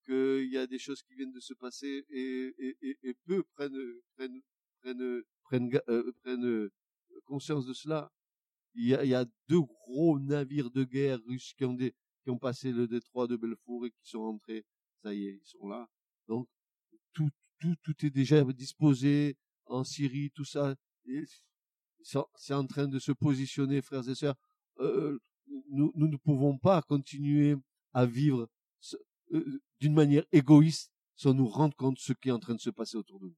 qu'il 0.05 0.49
y 0.51 0.57
a 0.57 0.67
des 0.67 0.79
choses 0.79 1.01
qui 1.03 1.15
viennent 1.15 1.31
de 1.31 1.39
se 1.39 1.53
passer 1.53 2.05
et, 2.09 3.15
peu 3.25 3.43
prennent, 3.55 3.77
prennent, 4.15 4.41
prennent, 4.81 5.23
prennent, 5.43 5.81
euh, 5.89 6.13
euh, 6.27 6.69
conscience 7.25 7.65
de 7.65 7.73
cela. 7.73 8.11
Il 8.75 8.87
y, 8.87 8.95
a, 8.95 9.03
il 9.03 9.09
y 9.09 9.15
a 9.15 9.25
deux 9.47 9.61
gros 9.61 10.19
navires 10.19 10.69
de 10.69 10.83
guerre 10.83 11.19
russes 11.25 11.53
qui 11.53 11.65
ont, 11.65 11.73
des, 11.73 11.93
qui 12.23 12.29
ont 12.29 12.37
passé 12.37 12.71
le 12.71 12.87
détroit 12.87 13.27
de 13.27 13.35
Belfour 13.35 13.87
et 13.87 13.91
qui 13.91 14.09
sont 14.09 14.21
rentrés. 14.21 14.65
Ça 15.01 15.13
y 15.13 15.25
est, 15.25 15.39
ils 15.41 15.45
sont 15.45 15.67
là. 15.67 15.89
Donc, 16.27 16.47
tout, 17.13 17.29
tout, 17.59 17.75
tout 17.83 18.05
est 18.05 18.09
déjà 18.09 18.43
disposé 18.45 19.37
en 19.65 19.83
Syrie, 19.83 20.31
tout 20.31 20.45
ça. 20.45 20.75
C'est 22.35 22.53
en 22.53 22.65
train 22.67 22.87
de 22.87 22.99
se 22.99 23.11
positionner, 23.11 23.81
frères 23.81 24.07
et 24.07 24.15
sœurs. 24.15 24.35
Euh, 24.79 25.19
nous, 25.69 25.91
ne 25.95 26.17
pouvons 26.17 26.57
pas 26.57 26.81
continuer 26.81 27.55
à 27.93 28.05
vivre 28.05 28.49
euh, 29.33 29.61
d'une 29.79 29.93
manière 29.93 30.25
égoïste 30.31 30.91
sans 31.15 31.33
nous 31.33 31.47
rendre 31.47 31.75
compte 31.75 31.95
de 31.95 31.99
ce 32.01 32.13
qui 32.13 32.29
est 32.29 32.33
en 32.33 32.39
train 32.39 32.55
de 32.55 32.61
se 32.61 32.69
passer 32.69 32.97
autour 32.97 33.19
de 33.19 33.27
nous. 33.27 33.37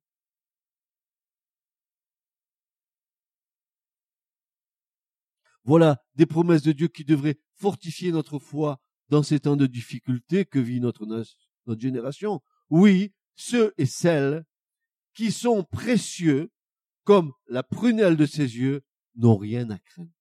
Voilà 5.63 6.01
des 6.15 6.25
promesses 6.25 6.63
de 6.63 6.71
Dieu 6.71 6.87
qui 6.87 7.05
devraient 7.05 7.39
fortifier 7.55 8.11
notre 8.11 8.39
foi 8.39 8.81
dans 9.09 9.23
ces 9.23 9.39
temps 9.39 9.57
de 9.57 9.67
difficulté 9.67 10.45
que 10.45 10.59
vit 10.59 10.79
notre 10.79 11.05
génération. 11.77 12.41
Oui, 12.69 13.13
ceux 13.35 13.73
et 13.77 13.85
celles 13.85 14.45
qui 15.13 15.31
sont 15.31 15.63
précieux 15.63 16.49
comme 17.03 17.33
la 17.47 17.63
prunelle 17.63 18.15
de 18.15 18.25
ses 18.25 18.57
yeux 18.57 18.81
n'ont 19.15 19.37
rien 19.37 19.69
à 19.69 19.77
craindre. 19.79 20.11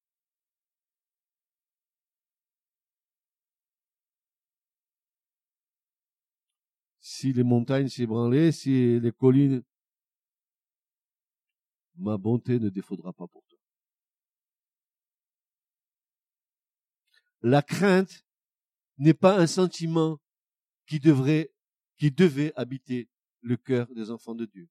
Si 7.00 7.33
les 7.33 7.42
montagnes 7.42 7.88
s'ébranlaient, 7.88 8.52
si 8.52 9.00
les 9.00 9.12
collines, 9.12 9.62
ma 11.97 12.16
bonté 12.16 12.59
ne 12.59 12.69
défaudra 12.69 13.12
pas 13.12 13.26
pour 13.26 13.45
toi. 13.47 13.59
La 17.42 17.62
crainte 17.62 18.26
n'est 18.99 19.14
pas 19.14 19.38
un 19.38 19.47
sentiment 19.47 20.21
qui 20.87 21.00
devrait, 21.00 21.52
qui 21.97 22.11
devait 22.11 22.52
habiter 22.54 23.09
le 23.40 23.57
cœur 23.57 23.87
des 23.95 24.11
enfants 24.11 24.35
de 24.35 24.45
Dieu. 24.45 24.69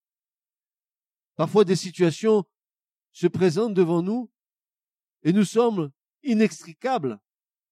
Parfois 1.35 1.65
des 1.65 1.75
situations 1.75 2.45
se 3.11 3.25
présentent 3.25 3.73
devant 3.73 4.03
nous 4.03 4.31
et 5.23 5.33
nous 5.33 5.45
sommes 5.45 5.91
inextricables, 6.21 7.19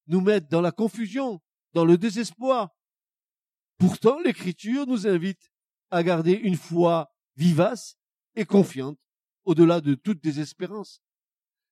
nous 0.08 0.22
mettent 0.22 0.50
dans 0.50 0.62
la 0.62 0.72
confusion, 0.72 1.42
dans 1.74 1.86
le 1.86 1.98
désespoir, 1.98 2.77
Pourtant, 3.78 4.20
l'écriture 4.20 4.88
nous 4.88 5.08
invite 5.08 5.52
à 5.92 6.04
garder 6.04 6.34
une 6.34 6.56
foi 6.56 7.14
vivace 7.36 7.98
et 8.36 8.46
confiante 8.46 9.00
au-delà 9.46 9.82
de 9.82 9.96
toute 9.96 10.22
désespérance. 10.22 11.02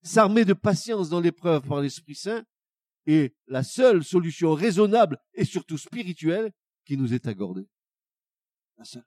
S'armer 0.03 0.45
de 0.45 0.53
patience 0.53 1.09
dans 1.09 1.19
l'épreuve 1.19 1.67
par 1.67 1.81
l'Esprit 1.81 2.15
Saint 2.15 2.45
est 3.07 3.35
la 3.47 3.63
seule 3.63 4.03
solution 4.03 4.53
raisonnable 4.53 5.17
et 5.33 5.45
surtout 5.45 5.77
spirituelle 5.77 6.51
qui 6.85 6.95
nous 6.95 7.13
est 7.13 7.27
accordée. 7.27 7.67
La 8.77 8.85
seule. 8.85 9.03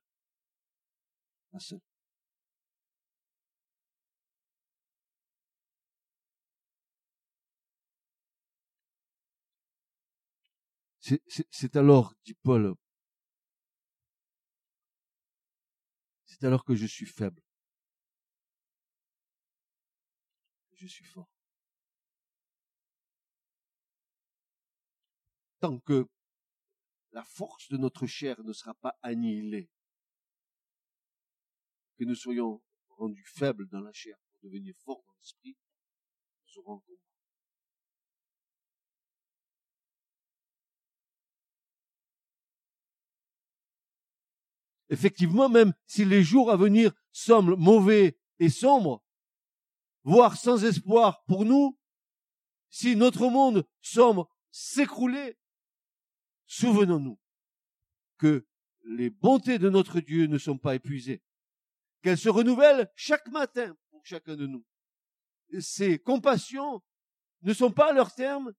C'est 11.51 11.77
alors, 11.77 12.15
dit 12.25 12.35
Paul, 12.43 12.75
c'est 16.39 16.47
alors 16.47 16.65
que 16.65 16.75
je 16.75 16.87
suis 16.87 17.07
faible. 17.07 17.43
Je 20.73 20.87
suis 20.87 21.05
fort. 21.05 21.29
Tant 25.61 25.81
que 25.81 26.09
la 27.11 27.25
force 27.25 27.69
de 27.69 27.77
notre 27.77 28.07
chair 28.07 28.41
ne 28.45 28.53
sera 28.53 28.75
pas 28.75 28.97
annihilée, 29.03 29.69
que 31.99 32.05
nous 32.05 32.15
soyons 32.15 32.63
rendus 32.91 33.27
faibles 33.27 33.67
dans 33.69 33.81
la 33.81 33.93
chair 33.93 34.17
pour 34.41 34.51
devenir 34.51 34.77
forts 34.77 35.03
dans 35.05 35.15
l'esprit, 35.15 35.57
nous 36.47 36.59
aurons 36.61 36.81
Effectivement, 44.91 45.49
même 45.49 45.75
si 45.87 46.05
les 46.05 46.23
jours 46.23 46.51
à 46.51 46.57
venir 46.57 46.93
semblent 47.13 47.57
mauvais 47.57 48.19
et 48.39 48.49
sombres, 48.49 49.05
voire 50.03 50.37
sans 50.37 50.65
espoir 50.65 51.25
pour 51.25 51.45
nous, 51.45 51.79
si 52.71 52.97
notre 52.97 53.29
monde 53.29 53.67
semble 53.81 54.25
s'écrouler, 54.51 55.39
souvenons-nous 56.47 57.19
que 58.17 58.47
les 58.85 59.11
bontés 59.11 59.59
de 59.59 59.69
notre 59.69 60.01
Dieu 60.01 60.27
ne 60.27 60.39
sont 60.39 60.59
pas 60.59 60.75
épuisées, 60.75 61.23
qu'elles 62.03 62.19
se 62.19 62.29
renouvellent 62.29 62.91
chaque 62.97 63.29
matin 63.29 63.77
pour 63.91 64.05
chacun 64.07 64.37
de 64.37 64.47
nous. 64.47 64.65
Ces 65.61 65.99
compassions 65.99 66.83
ne 67.43 67.53
sont 67.53 67.71
pas 67.71 67.91
à 67.91 67.93
leur 67.93 68.15
terme 68.15 68.55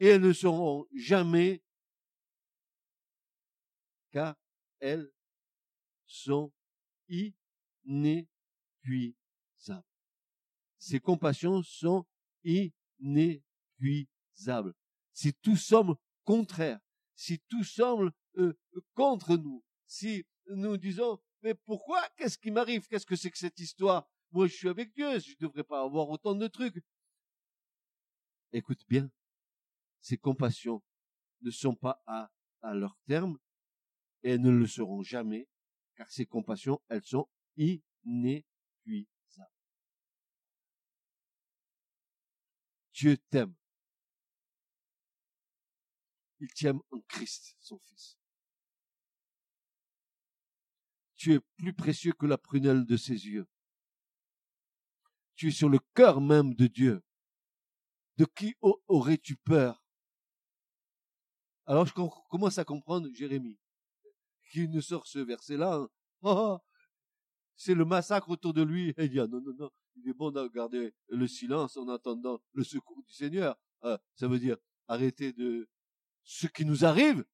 et 0.00 0.08
elles 0.08 0.20
ne 0.20 0.32
seront 0.32 0.86
jamais 0.94 1.62
car 4.10 4.36
elles 4.80 5.10
sont 6.08 6.52
inépuisables. 7.86 8.26
Ces 10.78 10.98
compassions 10.98 11.62
sont 11.62 12.04
inépuisables. 12.44 14.74
Si 15.12 15.32
tout 15.34 15.56
semble 15.56 15.94
contraire, 16.24 16.80
si 17.14 17.38
tout 17.48 17.64
semble 17.64 18.12
euh, 18.36 18.58
contre 18.94 19.36
nous, 19.36 19.64
si 19.86 20.24
nous 20.48 20.76
disons 20.76 21.20
mais 21.42 21.54
pourquoi? 21.54 22.02
Qu'est-ce 22.16 22.38
qui 22.38 22.50
m'arrive? 22.50 22.86
Qu'est-ce 22.88 23.06
que 23.06 23.16
c'est 23.16 23.30
que 23.30 23.38
cette 23.38 23.58
histoire? 23.58 24.08
Moi, 24.32 24.46
je 24.46 24.54
suis 24.54 24.68
avec 24.68 24.92
Dieu, 24.94 25.18
je 25.20 25.30
ne 25.30 25.46
devrais 25.46 25.64
pas 25.64 25.82
avoir 25.82 26.08
autant 26.08 26.34
de 26.34 26.46
trucs. 26.48 26.82
Écoute 28.52 28.84
bien, 28.88 29.10
ces 30.00 30.18
compassions 30.18 30.82
ne 31.42 31.50
sont 31.50 31.74
pas 31.74 32.02
à, 32.06 32.30
à 32.62 32.74
leur 32.74 32.96
terme 33.06 33.38
et 34.22 34.32
elles 34.32 34.40
ne 34.40 34.50
le 34.50 34.66
seront 34.66 35.02
jamais 35.02 35.48
car 35.98 36.08
ces 36.12 36.26
compassions, 36.26 36.80
elles 36.88 37.04
sont 37.04 37.28
inépuisables. 37.56 38.46
Dieu 42.92 43.18
t'aime. 43.30 43.54
Il 46.38 46.48
t'aime 46.54 46.80
en 46.92 47.00
Christ, 47.00 47.56
son 47.58 47.80
Fils. 47.80 48.16
Tu 51.16 51.34
es 51.34 51.40
plus 51.56 51.74
précieux 51.74 52.12
que 52.12 52.26
la 52.26 52.38
prunelle 52.38 52.86
de 52.86 52.96
ses 52.96 53.26
yeux. 53.26 53.48
Tu 55.34 55.48
es 55.48 55.50
sur 55.50 55.68
le 55.68 55.80
cœur 55.94 56.20
même 56.20 56.54
de 56.54 56.68
Dieu. 56.68 57.02
De 58.18 58.24
qui 58.24 58.54
aurais-tu 58.60 59.34
peur? 59.34 59.84
Alors 61.66 61.86
je 61.86 61.92
commence 61.92 62.58
à 62.58 62.64
comprendre 62.64 63.12
Jérémie 63.12 63.58
qui 64.48 64.68
nous 64.68 64.82
sort 64.82 65.06
ce 65.06 65.18
verset-là. 65.18 65.86
Oh, 66.22 66.58
c'est 67.56 67.74
le 67.74 67.84
massacre 67.84 68.30
autour 68.30 68.52
de 68.54 68.62
lui. 68.62 68.90
Et 68.96 69.04
il 69.04 69.10
dit, 69.10 69.18
non, 69.18 69.28
non, 69.28 69.54
non, 69.58 69.70
il 69.96 70.08
est 70.08 70.14
bon 70.14 70.30
de 70.30 70.46
garder 70.48 70.94
le 71.08 71.26
silence 71.26 71.76
en 71.76 71.88
attendant 71.88 72.40
le 72.52 72.64
secours 72.64 73.02
du 73.02 73.12
Seigneur. 73.12 73.56
Euh, 73.84 73.96
ça 74.14 74.28
veut 74.28 74.38
dire 74.38 74.56
arrêter 74.86 75.32
de 75.32 75.68
ce 76.24 76.46
qui 76.46 76.64
nous 76.64 76.84
arrive, 76.84 77.24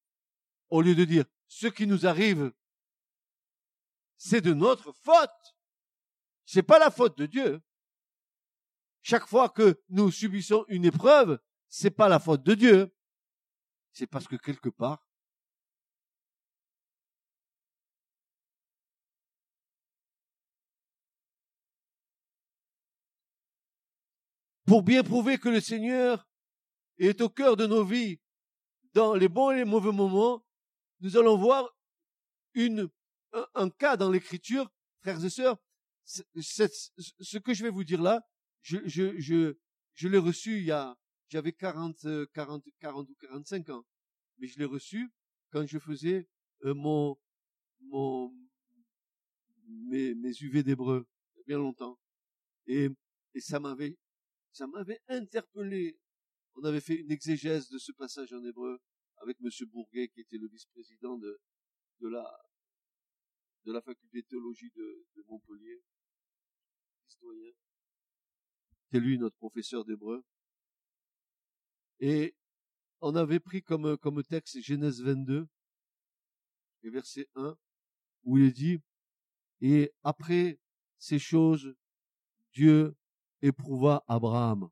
au 0.69 0.81
lieu 0.81 0.95
de 0.95 1.05
dire 1.05 1.25
ce 1.47 1.67
qui 1.67 1.87
nous 1.87 2.05
arrive, 2.05 2.51
c'est 4.17 4.41
de 4.41 4.53
notre 4.53 4.91
faute. 4.91 5.55
C'est 6.45 6.63
pas 6.63 6.79
la 6.79 6.91
faute 6.91 7.17
de 7.17 7.25
Dieu. 7.25 7.61
Chaque 9.01 9.27
fois 9.27 9.49
que 9.49 9.81
nous 9.89 10.11
subissons 10.11 10.65
une 10.67 10.85
épreuve, 10.85 11.39
c'est 11.67 11.91
pas 11.91 12.09
la 12.09 12.19
faute 12.19 12.43
de 12.43 12.55
Dieu. 12.55 12.95
C'est 13.91 14.07
parce 14.07 14.27
que 14.27 14.35
quelque 14.35 14.69
part, 14.69 15.04
pour 24.65 24.83
bien 24.83 25.03
prouver 25.03 25.37
que 25.37 25.49
le 25.49 25.61
Seigneur 25.61 26.27
est 26.97 27.21
au 27.21 27.29
cœur 27.29 27.55
de 27.55 27.67
nos 27.67 27.83
vies, 27.83 28.19
dans 28.93 29.13
les 29.13 29.27
bons 29.27 29.51
et 29.51 29.57
les 29.57 29.65
mauvais 29.65 29.91
moments, 29.91 30.45
nous 31.01 31.17
allons 31.17 31.37
voir 31.37 31.77
une, 32.53 32.89
un, 33.53 33.69
cas 33.69 33.97
dans 33.97 34.09
l'écriture, 34.09 34.71
frères 35.01 35.23
et 35.23 35.29
sœurs, 35.29 35.57
ce 36.05 37.37
que 37.37 37.53
je 37.53 37.63
vais 37.63 37.69
vous 37.69 37.83
dire 37.83 38.01
là, 38.01 38.21
je, 38.61 38.77
je, 38.85 39.19
je, 39.19 39.55
je 39.93 40.07
l'ai 40.07 40.17
reçu 40.17 40.59
il 40.59 40.65
y 40.65 40.71
a, 40.71 40.97
j'avais 41.29 41.51
40, 41.51 42.07
40, 42.33 42.63
40 42.79 43.09
ou 43.09 43.15
45 43.19 43.69
ans, 43.69 43.85
mais 44.37 44.47
je 44.47 44.57
l'ai 44.57 44.65
reçu 44.65 45.11
quand 45.51 45.65
je 45.65 45.79
faisais 45.79 46.27
euh, 46.63 46.73
mon, 46.73 47.17
mon, 47.81 48.33
mes, 49.67 50.15
mes 50.15 50.31
UV 50.41 50.63
d'hébreu, 50.63 51.05
bien 51.45 51.57
longtemps. 51.57 51.99
Et, 52.67 52.89
et 53.33 53.41
ça 53.41 53.59
m'avait, 53.59 53.97
ça 54.55 54.67
m'avait 54.67 55.01
interpellé. 55.09 55.99
On 56.55 56.63
avait 56.63 56.79
fait 56.79 56.95
une 56.95 57.11
exégèse 57.11 57.67
de 57.69 57.77
ce 57.77 57.91
passage 57.91 58.31
en 58.31 58.41
hébreu 58.45 58.79
avec 59.17 59.37
Monsieur 59.41 59.65
Bourguet, 59.65 60.07
qui 60.07 60.21
était 60.21 60.37
le 60.37 60.47
vice-président 60.47 61.17
de, 61.17 61.37
la, 62.03 63.81
faculté 63.81 64.21
de 64.21 64.27
théologie 64.27 64.71
de, 64.71 65.05
Montpellier, 65.27 65.83
historien. 67.05 67.51
C'est 68.89 69.01
lui 69.01 69.17
notre 69.17 69.35
professeur 69.35 69.83
d'hébreu. 69.83 70.23
Et 71.99 72.33
on 73.01 73.13
avait 73.15 73.41
pris 73.41 73.61
comme, 73.61 74.23
texte 74.23 74.61
Genèse 74.61 75.01
22, 75.01 75.49
et 76.83 76.89
verset 76.89 77.27
1, 77.35 77.57
où 78.23 78.37
il 78.37 78.53
dit, 78.53 78.79
et 79.59 79.91
après 80.03 80.61
ces 80.97 81.19
choses, 81.19 81.75
Dieu 82.53 82.95
éprouva 83.45 84.03
Abraham. 84.07 84.69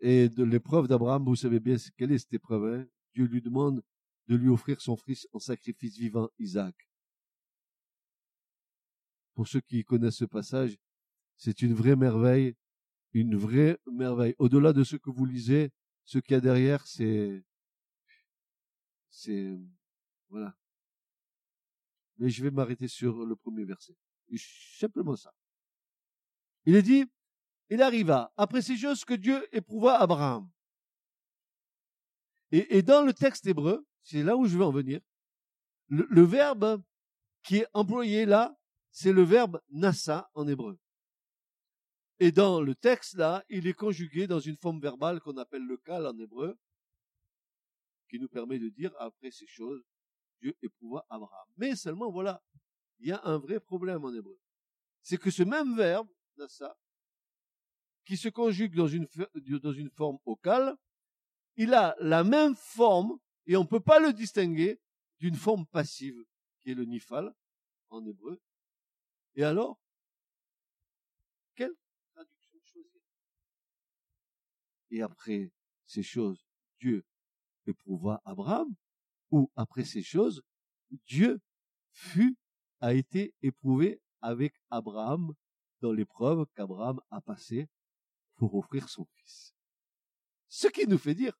Et 0.00 0.28
de 0.28 0.44
l'épreuve 0.44 0.88
d'Abraham, 0.88 1.24
vous 1.24 1.36
savez 1.36 1.60
bien 1.60 1.76
quelle 1.96 2.12
est 2.12 2.18
cette 2.18 2.34
épreuve. 2.34 2.74
Hein? 2.74 2.86
Dieu 3.14 3.24
lui 3.24 3.40
demande 3.40 3.82
de 4.26 4.36
lui 4.36 4.48
offrir 4.48 4.80
son 4.80 4.96
fils 4.96 5.26
en 5.32 5.38
sacrifice 5.38 5.96
vivant, 5.96 6.28
Isaac. 6.38 6.74
Pour 9.34 9.48
ceux 9.48 9.60
qui 9.60 9.84
connaissent 9.84 10.16
ce 10.16 10.24
passage, 10.24 10.76
c'est 11.36 11.62
une 11.62 11.72
vraie 11.72 11.96
merveille, 11.96 12.54
une 13.12 13.36
vraie 13.36 13.78
merveille. 13.90 14.34
Au-delà 14.38 14.72
de 14.72 14.84
ce 14.84 14.96
que 14.96 15.10
vous 15.10 15.24
lisez, 15.24 15.72
ce 16.04 16.18
qu'il 16.18 16.34
y 16.34 16.36
a 16.36 16.40
derrière, 16.40 16.86
c'est, 16.86 17.42
c'est, 19.08 19.58
voilà. 20.28 20.56
Mais 22.18 22.28
je 22.28 22.42
vais 22.42 22.50
m'arrêter 22.50 22.88
sur 22.88 23.24
le 23.24 23.34
premier 23.36 23.64
verset. 23.64 23.96
Simplement 24.78 25.16
ça. 25.16 25.32
Il 26.64 26.76
est 26.76 26.82
dit, 26.82 27.04
il 27.70 27.82
arriva, 27.82 28.32
après 28.36 28.62
ces 28.62 28.76
choses 28.76 29.04
que 29.04 29.14
Dieu 29.14 29.46
éprouva 29.54 29.98
Abraham. 29.98 30.50
Et, 32.50 32.82
dans 32.82 33.02
le 33.02 33.14
texte 33.14 33.46
hébreu, 33.46 33.86
c'est 34.02 34.22
là 34.22 34.36
où 34.36 34.44
je 34.46 34.58
veux 34.58 34.64
en 34.64 34.72
venir, 34.72 35.00
le, 35.88 36.06
le 36.10 36.22
verbe 36.22 36.82
qui 37.42 37.56
est 37.56 37.66
employé 37.72 38.26
là, 38.26 38.54
c'est 38.90 39.12
le 39.12 39.22
verbe 39.22 39.60
nassa 39.70 40.30
en 40.34 40.46
hébreu. 40.46 40.78
Et 42.20 42.30
dans 42.30 42.60
le 42.60 42.74
texte 42.74 43.14
là, 43.14 43.42
il 43.48 43.66
est 43.66 43.72
conjugué 43.72 44.26
dans 44.26 44.38
une 44.38 44.56
forme 44.58 44.80
verbale 44.80 45.20
qu'on 45.20 45.38
appelle 45.38 45.66
le 45.66 45.78
kal 45.78 46.06
en 46.06 46.16
hébreu, 46.18 46.58
qui 48.08 48.18
nous 48.18 48.28
permet 48.28 48.58
de 48.58 48.68
dire 48.68 48.94
après 48.98 49.30
ces 49.30 49.46
choses, 49.46 49.82
Dieu 50.42 50.54
éprouva 50.60 51.06
Abraham. 51.08 51.48
Mais 51.56 51.74
seulement 51.74 52.12
voilà, 52.12 52.42
il 52.98 53.08
y 53.08 53.12
a 53.12 53.20
un 53.24 53.38
vrai 53.38 53.58
problème 53.58 54.04
en 54.04 54.12
hébreu. 54.12 54.38
C'est 55.00 55.16
que 55.16 55.30
ce 55.30 55.42
même 55.42 55.74
verbe, 55.74 56.08
qui 58.04 58.16
se 58.16 58.28
conjugue 58.28 58.74
dans 58.74 58.88
une, 58.88 59.06
dans 59.62 59.72
une 59.72 59.90
forme 59.90 60.18
vocale, 60.24 60.76
il 61.56 61.74
a 61.74 61.94
la 62.00 62.24
même 62.24 62.54
forme, 62.54 63.18
et 63.46 63.56
on 63.56 63.62
ne 63.62 63.68
peut 63.68 63.80
pas 63.80 64.00
le 64.00 64.12
distinguer 64.12 64.80
d'une 65.18 65.36
forme 65.36 65.66
passive, 65.66 66.16
qui 66.60 66.70
est 66.70 66.74
le 66.74 66.84
nifal, 66.84 67.34
en 67.90 68.04
hébreu. 68.04 68.40
Et 69.34 69.44
alors, 69.44 69.78
quelle 71.54 71.74
traduction 72.12 72.58
choisir? 72.64 73.00
Et 74.90 75.02
après 75.02 75.52
ces 75.86 76.02
choses, 76.02 76.44
Dieu 76.80 77.04
éprouva 77.66 78.20
Abraham, 78.24 78.74
ou 79.30 79.50
après 79.56 79.84
ces 79.84 80.02
choses, 80.02 80.42
Dieu 81.06 81.40
fut, 81.92 82.36
a 82.80 82.94
été 82.94 83.34
éprouvé 83.42 84.02
avec 84.20 84.54
Abraham 84.70 85.34
dans 85.82 85.92
l'épreuve 85.92 86.46
qu'Abraham 86.54 87.00
a 87.10 87.20
passée 87.20 87.68
pour 88.36 88.54
offrir 88.54 88.88
son 88.88 89.04
fils. 89.16 89.52
Ce 90.48 90.68
qui 90.68 90.86
nous 90.86 90.98
fait 90.98 91.14
dire 91.14 91.36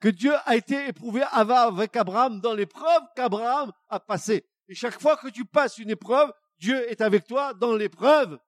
que 0.00 0.08
Dieu 0.08 0.32
a 0.44 0.56
été 0.56 0.88
éprouvé 0.88 1.22
avec 1.22 1.96
Abraham 1.96 2.40
dans 2.40 2.54
l'épreuve 2.54 3.02
qu'Abraham 3.16 3.72
a 3.88 3.98
passée. 3.98 4.48
Et 4.68 4.74
chaque 4.74 5.00
fois 5.00 5.16
que 5.16 5.28
tu 5.28 5.44
passes 5.44 5.78
une 5.78 5.90
épreuve, 5.90 6.32
Dieu 6.58 6.88
est 6.88 7.00
avec 7.00 7.26
toi 7.26 7.52
dans 7.52 7.74
l'épreuve. 7.74 8.38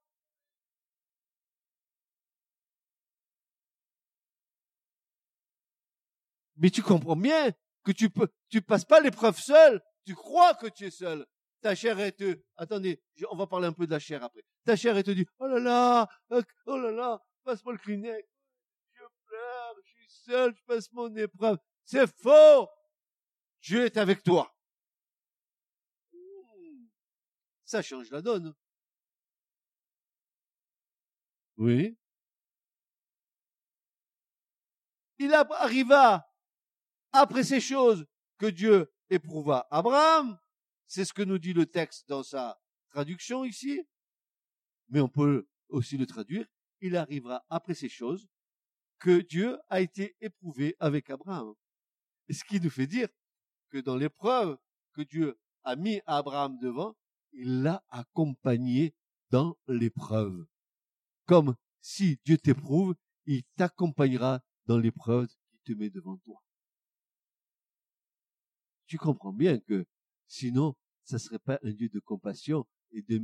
Mais 6.56 6.70
tu 6.70 6.83
comprends 6.83 7.16
bien 7.16 7.50
que 7.83 7.90
tu 7.90 8.11
peux, 8.11 8.28
tu 8.48 8.62
passes 8.62 8.85
pas 8.85 9.00
l'épreuve 9.00 9.38
seul. 9.38 9.83
Tu 10.04 10.14
crois 10.14 10.54
que 10.54 10.66
tu 10.68 10.87
es 10.87 10.90
seul. 10.90 11.26
Ta 11.61 11.75
chair 11.75 11.99
est 12.01 12.12
te, 12.12 12.40
attendez, 12.57 13.03
on 13.31 13.37
va 13.37 13.46
parler 13.46 13.66
un 13.66 13.73
peu 13.73 13.87
de 13.87 13.90
la 13.90 13.99
chair 13.99 14.23
après. 14.25 14.42
Ta 14.64 14.77
chair 14.77 14.96
est 14.96 15.03
te 15.03 15.11
dit, 15.11 15.27
oh 15.38 15.46
là 15.46 15.59
là, 15.59 16.09
oh 16.66 16.77
là 16.79 16.90
là, 16.90 17.23
passe-moi 17.44 17.75
le 17.75 17.79
Kleenex. 17.79 18.27
Je 18.92 19.03
pleure, 19.27 19.75
je 19.85 19.90
suis 19.90 20.09
seul, 20.09 20.55
je 20.57 20.62
passe 20.64 20.90
mon 20.92 21.14
épreuve. 21.16 21.59
C'est 21.85 22.07
faux. 22.07 22.68
Dieu 23.61 23.85
est 23.85 23.96
avec 23.99 24.23
toi. 24.23 24.55
Ça 27.64 27.83
change 27.83 28.11
la 28.11 28.23
donne. 28.23 28.55
Oui. 31.57 31.96
Il 35.18 35.35
arriva 35.35 36.27
après 37.12 37.44
ces 37.44 37.61
choses 37.61 38.07
que 38.38 38.46
Dieu 38.46 38.90
éprouva 39.11 39.68
Abraham. 39.70 40.38
C'est 40.90 41.05
ce 41.05 41.12
que 41.12 41.22
nous 41.22 41.38
dit 41.38 41.53
le 41.53 41.66
texte 41.66 42.09
dans 42.09 42.24
sa 42.24 42.61
traduction 42.88 43.44
ici. 43.44 43.81
Mais 44.88 45.00
on 45.00 45.09
peut 45.09 45.46
aussi 45.68 45.96
le 45.96 46.05
traduire. 46.05 46.48
Il 46.81 46.96
arrivera 46.96 47.46
après 47.48 47.74
ces 47.74 47.88
choses 47.88 48.26
que 48.98 49.20
Dieu 49.20 49.57
a 49.68 49.81
été 49.81 50.16
éprouvé 50.20 50.74
avec 50.81 51.09
Abraham. 51.09 51.55
Ce 52.29 52.42
qui 52.42 52.61
nous 52.61 52.70
fait 52.70 52.88
dire 52.88 53.09
que 53.68 53.79
dans 53.79 53.94
l'épreuve 53.94 54.59
que 54.92 55.03
Dieu 55.03 55.38
a 55.62 55.76
mis 55.76 56.00
Abraham 56.07 56.59
devant, 56.59 56.96
il 57.35 57.62
l'a 57.62 57.85
accompagné 57.90 58.92
dans 59.31 59.57
l'épreuve. 59.68 60.44
Comme 61.24 61.55
si 61.81 62.18
Dieu 62.24 62.37
t'éprouve, 62.37 62.96
il 63.26 63.44
t'accompagnera 63.55 64.42
dans 64.66 64.79
l'épreuve 64.79 65.29
qui 65.53 65.61
te 65.61 65.72
met 65.72 65.88
devant 65.88 66.16
toi 66.16 66.42
tu 68.90 68.98
comprends 68.98 69.33
bien 69.33 69.61
que 69.61 69.87
sinon, 70.31 70.77
ça 71.05 71.16
ne 71.16 71.19
serait 71.19 71.38
pas 71.38 71.59
un 71.62 71.73
Dieu 71.73 71.88
de 71.88 71.99
compassion 71.99 72.66
et 72.93 73.03
de, 73.03 73.19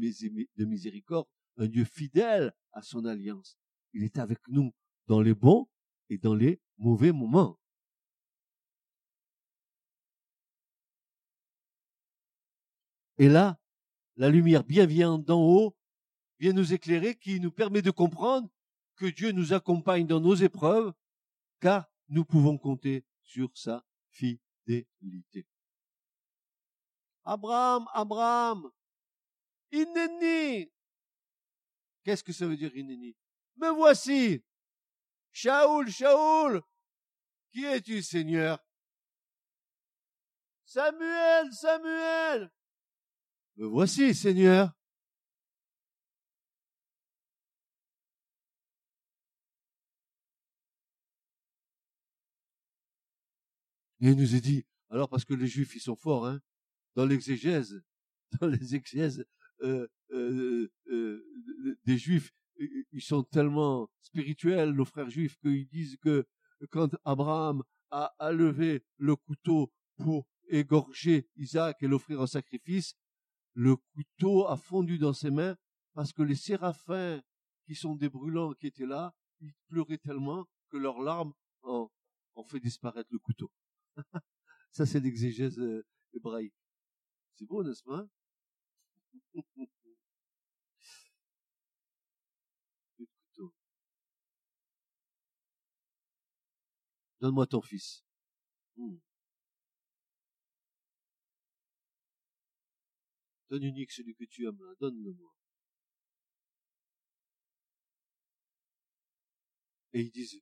miséricorde, 0.65 1.27
un 1.57 1.67
Dieu 1.67 1.85
fidèle 1.85 2.53
à 2.73 2.83
son 2.83 3.05
alliance. 3.05 3.57
Il 3.95 4.03
est 4.03 4.19
avec 4.19 4.39
nous 4.49 4.75
dans 5.07 5.21
les 5.21 5.35
bons 5.35 5.69
et 6.11 6.19
dans 6.19 6.35
les 6.35 6.61
mauvais 6.77 7.13
moments. 7.13 7.59
Et 13.19 13.29
là, 13.29 13.59
la 14.17 14.29
lumière 14.29 14.65
bienveillante 14.65 15.25
d'en 15.25 15.41
haut 15.41 15.77
vient 16.39 16.53
nous 16.53 16.75
éclairer, 16.75 17.15
qui 17.15 17.41
nous 17.41 17.53
permet 17.53 17.83
de 17.83 17.91
comprendre 17.91 18.51
que 18.97 19.07
Dieu 19.07 19.33
nous 19.33 19.55
accompagne 19.55 20.07
dans 20.07 20.21
nos 20.21 20.35
épreuves, 20.35 20.93
car 21.61 21.89
nous 22.09 22.25
pouvons 22.25 22.59
compter 22.59 23.07
sur 23.23 23.51
sa 23.57 23.87
fidélité. 24.11 25.47
Abraham, 27.27 27.89
Abraham, 27.93 28.71
Ineni. 29.73 30.71
Qu'est-ce 32.05 32.23
que 32.23 32.33
ça 32.33 32.47
veut 32.47 32.57
dire 32.57 32.75
Ineni 32.75 33.17
Me 33.57 33.69
voici. 33.71 34.45
Shaoul, 35.33 35.91
Shaoul. 35.91 36.63
Qui 37.51 37.65
es-tu, 37.65 38.01
Seigneur? 38.01 38.65
Samuel, 40.65 41.53
Samuel. 41.53 42.51
Me 43.57 43.67
voici, 43.67 44.15
Seigneur. 44.15 44.73
Et 54.01 54.11
il 54.11 54.17
nous 54.17 54.35
a 54.35 54.39
dit, 54.39 54.65
alors 54.91 55.09
parce 55.09 55.25
que 55.25 55.35
les 55.35 55.47
Juifs, 55.47 55.75
ils 55.75 55.81
sont 55.81 55.97
forts, 55.97 56.27
hein, 56.27 56.41
dans 56.97 57.07
l'exégèse, 57.07 57.81
dans 58.41 58.49
les 58.49 58.75
exégèses, 58.75 59.25
euh, 59.63 59.87
euh, 60.11 60.69
euh, 60.89 61.79
des 61.85 61.99
juifs, 61.99 62.33
ils 62.59 63.03
sont 63.03 63.23
tellement 63.23 63.89
spirituels, 64.01 64.71
nos 64.71 64.85
frères 64.85 65.11
juifs, 65.11 65.37
qu'ils 65.39 65.69
disent 65.69 65.99
que 65.99 66.27
quand 66.71 66.97
Abraham 67.05 67.63
a, 67.91 68.15
a 68.19 68.33
levé 68.33 68.83
le 68.97 69.15
couteau 69.15 69.71
pour 69.97 70.27
égorger 70.49 71.29
Isaac 71.37 71.77
et 71.83 71.87
l'offrir 71.87 72.21
en 72.21 72.27
sacrifice, 72.27 72.95
le 73.55 73.77
couteau 73.77 74.47
a 74.47 74.57
fondu 74.57 74.99
dans 74.99 75.13
ses 75.13 75.31
mains 75.31 75.57
parce 75.95 76.13
que 76.13 76.23
les 76.23 76.35
séraphins 76.35 77.23
qui 77.67 77.75
sont 77.75 77.95
des 77.95 78.09
brûlants 78.09 78.55
qui 78.55 78.67
étaient 78.67 78.87
là, 78.87 79.15
ils 79.41 79.55
pleuraient 79.69 79.99
tellement 79.99 80.47
que 80.71 80.77
leurs 80.77 81.01
larmes 81.01 81.33
ont, 81.63 81.91
fait 82.47 82.61
disparaître 82.61 83.09
le 83.13 83.19
couteau. 83.19 83.51
Ça, 84.73 84.87
c'est 84.87 85.01
l'exégèse 85.01 85.59
euh, 85.59 85.85
hébraïque. 86.13 86.55
C'est 87.37 87.45
beau, 87.45 87.63
n'est-ce 87.63 87.85
pas? 87.85 88.07
Donne-moi 97.21 97.47
ton 97.47 97.61
fils. 97.61 98.05
Hmm. 98.77 98.97
Donne 103.51 103.63
unique 103.65 103.93
celui 103.93 104.15
que 104.15 104.25
tu 104.25 104.47
aimes, 104.47 104.61
donne-le-moi. 104.81 105.35
Et 109.93 110.01
ils 110.03 110.11
disent 110.11 110.41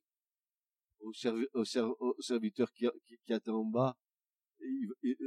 au, 0.99 1.13
serviteur 2.19 2.71
qui, 2.73 2.87
qui, 3.25 3.33
attend 3.33 3.61
en 3.61 3.65
bas, 3.65 3.97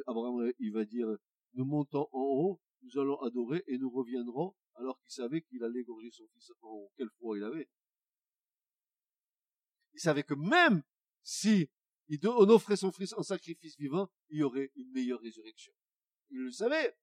Abraham 0.06 0.52
il 0.58 0.72
va 0.72 0.84
dire, 0.84 1.08
nous 1.54 1.64
montons 1.64 2.08
en 2.12 2.20
haut, 2.20 2.60
nous 2.82 2.98
allons 2.98 3.20
adorer 3.20 3.64
et 3.66 3.78
nous 3.78 3.90
reviendrons, 3.90 4.54
alors 4.74 5.00
qu'il 5.00 5.12
savait 5.12 5.42
qu'il 5.42 5.62
allait 5.64 5.80
égorger 5.80 6.10
son 6.10 6.26
fils 6.34 6.52
en 6.60 6.68
haut. 6.68 6.92
Quelle 6.96 7.10
foi 7.18 7.36
il 7.36 7.44
avait. 7.44 7.68
Il 9.94 10.00
savait 10.00 10.22
que 10.22 10.34
même 10.34 10.82
si 11.22 11.68
on 12.24 12.48
offrait 12.48 12.76
son 12.76 12.92
fils 12.92 13.12
en 13.14 13.22
sacrifice 13.22 13.76
vivant, 13.76 14.08
il 14.30 14.38
y 14.38 14.42
aurait 14.42 14.70
une 14.76 14.90
meilleure 14.92 15.20
résurrection. 15.20 15.72
Il 16.30 16.38
le 16.38 16.52
savait. 16.52 16.96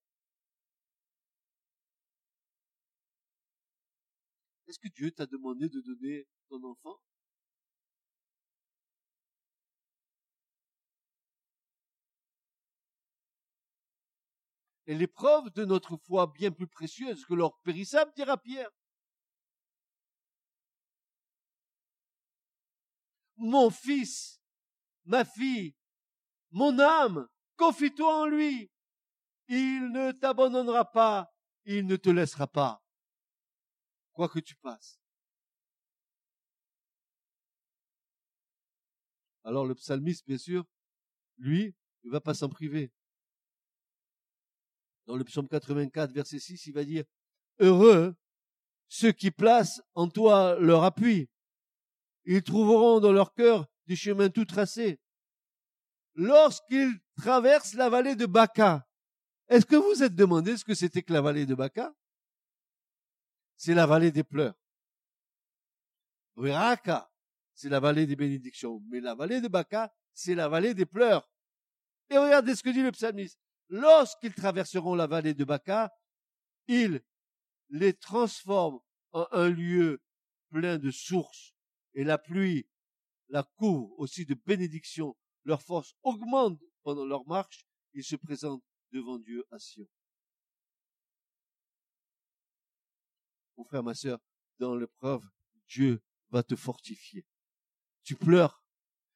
Est-ce 4.68 4.80
que 4.80 4.88
Dieu 4.88 5.12
t'a 5.12 5.26
demandé 5.26 5.70
de 5.70 5.82
donner 5.82 6.28
ton 6.50 6.64
enfant? 6.64 7.00
Et 14.88 14.96
l'épreuve 14.96 15.50
de 15.52 15.66
notre 15.66 15.98
foi 15.98 16.28
bien 16.28 16.52
plus 16.52 16.68
précieuse 16.68 17.26
que 17.26 17.34
l'or 17.34 17.60
périssable, 17.62 18.12
dira 18.16 18.38
Pierre. 18.38 18.70
Mon 23.38 23.70
fils, 23.70 24.40
ma 25.04 25.26
fille, 25.26 25.76
mon 26.52 26.80
âme, 26.80 27.28
confie-toi 27.58 28.22
en 28.22 28.26
lui. 28.28 28.72
Il 29.48 29.92
ne 29.92 30.12
t'abandonnera 30.12 30.92
pas, 30.92 31.34
il 31.66 31.86
ne 31.86 31.96
te 31.96 32.10
laissera 32.10 32.48
pas 32.48 32.82
quoi 34.16 34.30
que 34.30 34.40
tu 34.40 34.56
passes. 34.56 35.00
Alors 39.44 39.66
le 39.66 39.76
psalmiste, 39.76 40.26
bien 40.26 40.40
sûr, 40.40 40.66
lui, 41.38 41.76
il 42.04 42.12
va 42.12 42.22
pas 42.22 42.34
s'en 42.34 42.50
priver. 42.50 42.92
Dans 45.06 45.16
le 45.16 45.24
psaume 45.24 45.48
84, 45.48 46.12
verset 46.12 46.40
6, 46.40 46.68
il 46.68 46.74
va 46.74 46.84
dire, 46.84 47.04
Heureux 47.60 48.16
ceux 48.88 49.12
qui 49.12 49.32
placent 49.32 49.82
en 49.94 50.08
toi 50.10 50.58
leur 50.60 50.84
appui. 50.84 51.30
Ils 52.26 52.44
trouveront 52.44 53.00
dans 53.00 53.12
leur 53.12 53.34
cœur 53.34 53.68
des 53.88 53.96
chemins 53.96 54.30
tout 54.30 54.46
tracés. 54.46 55.00
Lorsqu'ils 56.16 57.00
traversent 57.18 57.74
la 57.74 57.90
vallée 57.90 58.16
de 58.16 58.26
Baca, 58.26 58.88
est-ce 59.48 59.66
que 59.66 59.76
vous 59.76 60.02
êtes 60.02 60.16
demandé 60.16 60.58
ce 60.58 60.64
que 60.64 60.74
c'était 60.74 61.04
que 61.04 61.14
la 61.14 61.22
vallée 61.22 61.46
de 61.46 61.56
Baca? 61.56 61.94
C'est 63.58 63.74
la 63.74 63.86
vallée 63.86 64.12
des 64.12 64.24
pleurs. 64.24 64.56
Raka, 66.36 67.10
c'est 67.54 67.70
la 67.70 67.80
vallée 67.80 68.06
des 68.06 68.16
bénédictions. 68.16 68.82
Mais 68.90 69.00
la 69.00 69.16
vallée 69.16 69.40
de 69.40 69.48
Baca, 69.48 69.94
c'est 70.14 70.36
la 70.36 70.50
vallée 70.50 70.74
des 70.74 70.86
pleurs. 70.86 71.30
Et 72.10 72.18
regardez 72.18 72.56
ce 72.56 72.64
que 72.64 72.70
dit 72.70 72.82
le 72.82 72.92
psalmiste. 72.92 73.40
Lorsqu'ils 73.70 74.34
traverseront 74.34 74.96
la 74.96 75.08
vallée 75.08 75.34
de 75.34 75.44
Baca, 75.44 75.92
ils 76.68 77.02
les 77.70 77.94
transforment 77.94 78.80
en 79.12 79.28
un 79.32 79.50
lieu 79.50 80.02
plein 80.50 80.78
de 80.78 80.92
sources. 80.92 81.54
Et 81.94 82.04
la 82.04 82.18
pluie 82.18 82.68
la 83.30 83.44
couvre 83.44 83.98
aussi 83.98 84.26
de 84.26 84.36
bénédictions. 84.36 85.16
Leur 85.44 85.62
force 85.62 85.96
augmente 86.04 86.60
pendant 86.84 87.06
leur 87.06 87.28
marche. 87.28 87.66
Ils 87.94 88.04
se 88.04 88.16
présentent 88.16 88.64
devant 88.92 89.18
Dieu 89.18 89.46
à 89.52 89.60
Sion. 89.60 89.88
mon 93.58 93.64
frère, 93.64 93.84
ma 93.84 93.94
sœur, 93.94 94.20
dans 94.60 94.76
l'épreuve, 94.76 95.24
Dieu 95.68 96.02
va 96.30 96.44
te 96.44 96.56
fortifier. 96.56 97.26
Tu 98.04 98.16
pleures. 98.16 98.64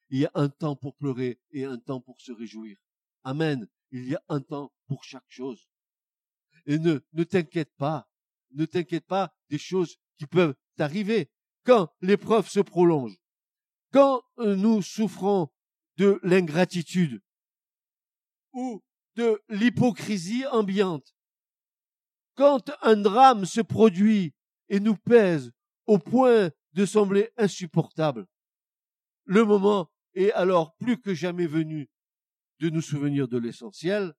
Il 0.10 0.20
y 0.20 0.26
a 0.26 0.32
un 0.34 0.50
temps 0.50 0.76
pour 0.76 0.96
pleurer 0.96 1.40
et 1.52 1.66
un 1.66 1.78
temps 1.78 2.02
pour 2.02 2.20
se 2.22 2.32
réjouir. 2.32 2.78
Amen. 3.24 3.68
Il 3.92 4.08
y 4.08 4.16
a 4.16 4.24
un 4.30 4.42
temps 4.42 4.72
pour 4.88 5.04
chaque 5.04 5.30
chose. 5.30 5.68
Et 6.66 6.78
ne, 6.78 7.00
ne 7.14 7.24
t'inquiète 7.24 7.74
pas. 7.78 8.10
Ne 8.52 8.66
t'inquiète 8.66 9.06
pas 9.06 9.34
des 9.50 9.58
choses 9.58 9.98
qui 10.18 10.26
peuvent 10.26 10.56
t'arriver. 10.76 11.30
Quand 11.66 11.94
l'épreuve 12.02 12.48
se 12.48 12.60
prolonge, 12.60 13.18
quand 13.92 14.24
nous 14.38 14.82
souffrons 14.82 15.50
de 15.98 16.20
l'ingratitude 16.24 17.22
ou 18.54 18.82
de 19.16 19.42
l'hypocrisie 19.50 20.46
ambiante, 20.48 21.16
quand 22.36 22.72
un 22.82 22.96
drame 22.96 23.46
se 23.46 23.62
produit 23.62 24.34
et 24.70 24.80
nous 24.80 24.96
pèse 24.96 25.52
au 25.88 25.98
point 25.98 26.52
de 26.74 26.86
sembler 26.86 27.32
insupportable, 27.38 28.28
le 29.26 29.44
moment 29.44 29.92
est 30.14 30.32
alors 30.32 30.76
plus 30.76 31.00
que 31.00 31.14
jamais 31.14 31.48
venu 31.48 31.90
de 32.60 32.70
nous 32.70 32.82
souvenir 32.82 33.28
de 33.28 33.38
l'essentiel, 33.38 34.14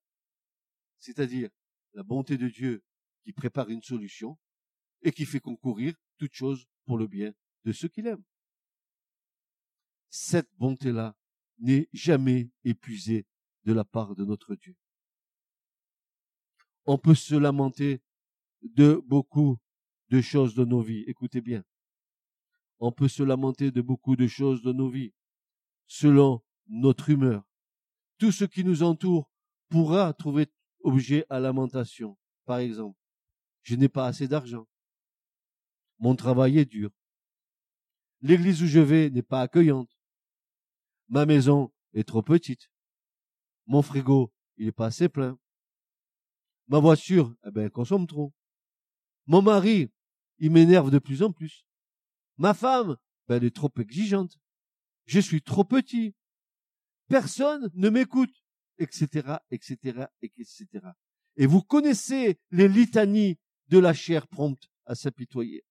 c'est-à-dire 0.98 1.50
la 1.94 2.02
bonté 2.02 2.36
de 2.36 2.48
Dieu 2.48 2.82
qui 3.24 3.32
prépare 3.32 3.68
une 3.68 3.82
solution 3.82 4.38
et 5.02 5.12
qui 5.12 5.26
fait 5.26 5.40
concourir 5.40 5.94
toute 6.18 6.34
chose 6.34 6.66
pour 6.84 6.98
le 6.98 7.06
bien 7.06 7.32
de 7.64 7.72
ceux 7.72 7.88
qu'il 7.88 8.06
aime. 8.06 8.22
Cette 10.08 10.50
bonté-là 10.56 11.16
n'est 11.58 11.88
jamais 11.92 12.50
épuisée 12.64 13.26
de 13.64 13.72
la 13.72 13.84
part 13.84 14.14
de 14.14 14.24
notre 14.24 14.54
Dieu. 14.54 14.76
On 16.86 16.98
peut 16.98 17.14
se 17.14 17.34
lamenter 17.34 18.00
de 18.62 19.00
beaucoup 19.06 19.58
de 20.08 20.20
choses 20.20 20.54
de 20.54 20.64
nos 20.64 20.82
vies. 20.82 21.04
Écoutez 21.06 21.40
bien. 21.40 21.62
On 22.78 22.92
peut 22.92 23.08
se 23.08 23.22
lamenter 23.22 23.70
de 23.70 23.82
beaucoup 23.82 24.16
de 24.16 24.26
choses 24.26 24.62
de 24.62 24.72
nos 24.72 24.88
vies, 24.88 25.12
selon 25.86 26.42
notre 26.66 27.10
humeur. 27.10 27.49
Tout 28.20 28.32
ce 28.32 28.44
qui 28.44 28.64
nous 28.64 28.82
entoure 28.82 29.32
pourra 29.70 30.12
trouver 30.12 30.46
objet 30.84 31.24
à 31.30 31.40
lamentation. 31.40 32.18
Par 32.44 32.58
exemple, 32.58 32.98
je 33.62 33.76
n'ai 33.76 33.88
pas 33.88 34.06
assez 34.06 34.28
d'argent. 34.28 34.68
Mon 35.98 36.14
travail 36.14 36.58
est 36.58 36.66
dur. 36.66 36.90
L'église 38.20 38.62
où 38.62 38.66
je 38.66 38.78
vais 38.78 39.08
n'est 39.08 39.22
pas 39.22 39.40
accueillante. 39.40 39.98
Ma 41.08 41.24
maison 41.24 41.72
est 41.94 42.06
trop 42.06 42.20
petite. 42.20 42.70
Mon 43.64 43.80
frigo, 43.80 44.30
il 44.58 44.66
n'est 44.66 44.72
pas 44.72 44.86
assez 44.86 45.08
plein. 45.08 45.38
Ma 46.68 46.78
voiture, 46.78 47.34
eh 47.46 47.50
ben, 47.50 47.70
consomme 47.70 48.06
trop. 48.06 48.34
Mon 49.24 49.40
mari, 49.40 49.90
il 50.38 50.50
m'énerve 50.50 50.90
de 50.90 50.98
plus 50.98 51.22
en 51.22 51.32
plus. 51.32 51.64
Ma 52.36 52.52
femme, 52.52 52.98
ben, 53.28 53.36
elle 53.36 53.44
est 53.44 53.56
trop 53.56 53.72
exigeante. 53.78 54.38
Je 55.06 55.20
suis 55.20 55.40
trop 55.40 55.64
petit. 55.64 56.14
Personne 57.10 57.68
ne 57.74 57.90
m'écoute, 57.90 58.32
etc., 58.78 59.38
etc., 59.50 60.06
etc. 60.22 60.66
Et 61.34 61.44
vous 61.44 61.60
connaissez 61.60 62.38
les 62.52 62.68
litanies 62.68 63.36
de 63.66 63.78
la 63.80 63.92
chair 63.92 64.28
prompte 64.28 64.68
à 64.86 64.94
s'apitoyer. 64.94 65.64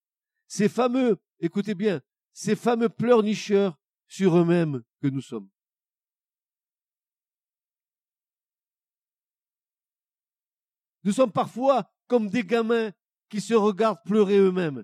Ces 0.48 0.68
fameux, 0.68 1.18
écoutez 1.40 1.76
bien, 1.76 2.02
ces 2.34 2.58
fameux 2.58 2.90
pleurnicheurs 2.90 3.80
sur 4.10 4.38
eux-mêmes 4.38 4.84
que 5.02 5.08
nous 5.08 5.22
sommes. 5.22 5.50
Nous 11.06 11.14
sommes 11.14 11.32
parfois 11.32 11.90
comme 12.08 12.30
des 12.30 12.44
gamins 12.44 12.92
qui 13.30 13.40
se 13.40 13.54
regardent 13.54 14.04
pleurer 14.04 14.40
eux-mêmes. 14.40 14.84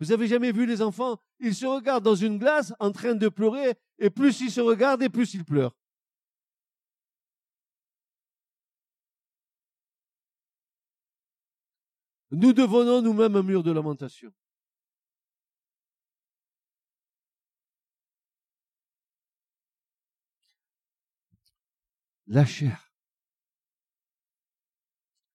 Vous 0.00 0.10
avez 0.10 0.26
jamais 0.26 0.52
vu 0.52 0.64
les 0.64 0.80
enfants? 0.80 1.20
Ils 1.38 1.54
se 1.54 1.66
regardent 1.66 2.04
dans 2.04 2.14
une 2.14 2.38
glace 2.38 2.72
en 2.80 2.92
train 2.92 3.14
de 3.14 3.28
pleurer, 3.28 3.74
et 3.98 4.08
plus 4.08 4.40
ils 4.40 4.50
se 4.50 4.62
regardent, 4.62 5.02
et 5.02 5.10
plus 5.10 5.34
ils 5.34 5.44
pleurent. 5.44 5.76
Nous 12.32 12.54
devenons 12.54 13.02
nous-mêmes 13.02 13.36
un 13.36 13.42
mur 13.42 13.62
de 13.62 13.70
lamentation. 13.70 14.32
La 22.26 22.46
chair, 22.46 22.90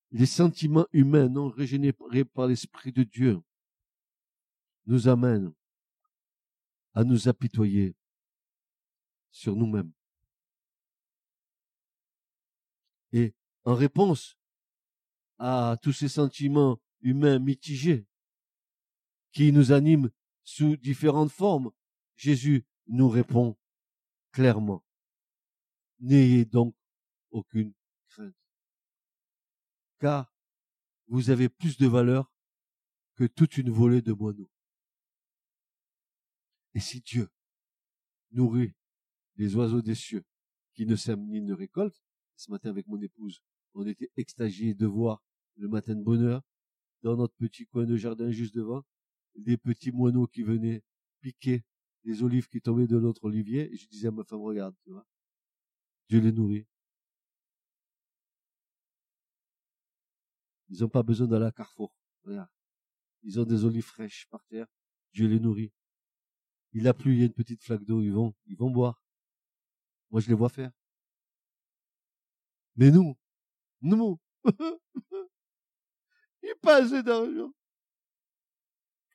les 0.09 0.25
sentiments 0.25 0.87
humains 0.91 1.29
non 1.29 1.49
régénérés 1.49 2.25
par 2.25 2.47
l'Esprit 2.47 2.91
de 2.91 3.03
Dieu 3.03 3.39
nous 4.87 5.07
amènent 5.07 5.53
à 6.95 7.03
nous 7.03 7.27
apitoyer 7.27 7.95
sur 9.29 9.55
nous-mêmes. 9.55 9.91
Et 13.11 13.35
en 13.65 13.75
réponse 13.75 14.35
à 15.37 15.77
tous 15.83 15.93
ces 15.93 16.09
sentiments 16.09 16.79
humains 17.07 17.39
mitigés 17.39 18.05
qui 19.31 19.51
nous 19.51 19.71
animent 19.71 20.11
sous 20.43 20.77
différentes 20.77 21.31
formes, 21.31 21.71
Jésus 22.15 22.65
nous 22.87 23.09
répond 23.09 23.57
clairement. 24.31 24.83
N'ayez 25.99 26.45
donc 26.45 26.75
aucune 27.31 27.73
crainte. 28.07 28.35
Car 29.99 30.33
vous 31.07 31.29
avez 31.29 31.49
plus 31.49 31.77
de 31.77 31.87
valeur 31.87 32.31
que 33.15 33.25
toute 33.25 33.57
une 33.57 33.71
volée 33.71 34.01
de 34.01 34.13
moineaux. 34.13 34.51
Et 36.73 36.79
si 36.79 37.01
Dieu 37.01 37.29
nourrit 38.31 38.75
les 39.35 39.55
oiseaux 39.55 39.81
des 39.81 39.95
cieux 39.95 40.25
qui 40.73 40.85
ne 40.85 40.95
sèment 40.95 41.27
ni 41.27 41.41
ne 41.41 41.53
récoltent, 41.53 42.03
ce 42.35 42.51
matin 42.51 42.69
avec 42.69 42.85
mon 42.87 43.01
épouse, 43.01 43.41
on 43.73 43.85
était 43.87 44.11
extasiés 44.17 44.75
de 44.75 44.85
voir 44.85 45.23
le 45.55 45.67
matin 45.67 45.95
de 45.95 46.03
bonheur, 46.03 46.43
dans 47.03 47.15
notre 47.15 47.35
petit 47.35 47.65
coin 47.65 47.85
de 47.85 47.95
jardin 47.95 48.31
juste 48.31 48.55
devant, 48.55 48.83
des 49.35 49.57
petits 49.57 49.91
moineaux 49.91 50.27
qui 50.27 50.43
venaient 50.43 50.83
piquer 51.21 51.63
les 52.03 52.23
olives 52.23 52.47
qui 52.47 52.61
tombaient 52.61 52.87
de 52.87 52.99
notre 52.99 53.25
olivier. 53.25 53.71
Et 53.71 53.77
je 53.77 53.87
disais 53.87 54.07
à 54.07 54.11
ma 54.11 54.23
femme, 54.23 54.41
regarde, 54.41 54.75
tu 54.83 54.91
vois, 54.91 55.05
Dieu 56.09 56.19
les 56.19 56.31
nourrit. 56.31 56.65
Ils 60.69 60.81
n'ont 60.81 60.89
pas 60.89 61.03
besoin 61.03 61.27
d'aller 61.27 61.45
à 61.45 61.51
Carrefour. 61.51 61.93
Regarde. 62.23 62.49
Ils 63.23 63.39
ont 63.39 63.45
des 63.45 63.63
olives 63.65 63.85
fraîches 63.85 64.27
par 64.29 64.43
terre. 64.45 64.67
Dieu 65.13 65.27
les 65.27 65.39
nourrit. 65.39 65.71
Il 66.73 66.87
a 66.87 66.93
plu, 66.93 67.13
il 67.13 67.19
y 67.19 67.23
a 67.23 67.25
une 67.25 67.33
petite 67.33 67.63
flaque 67.63 67.83
d'eau, 67.83 68.01
ils 68.01 68.11
vont, 68.11 68.33
ils 68.45 68.57
vont 68.57 68.69
boire. 68.69 69.01
Moi, 70.11 70.21
je 70.21 70.27
les 70.27 70.33
vois 70.33 70.49
faire. 70.49 70.71
Mais 72.75 72.91
nous, 72.91 73.17
nous, 73.81 74.19
pas 76.55 76.83
assez 76.83 77.03
d'argent. 77.03 77.51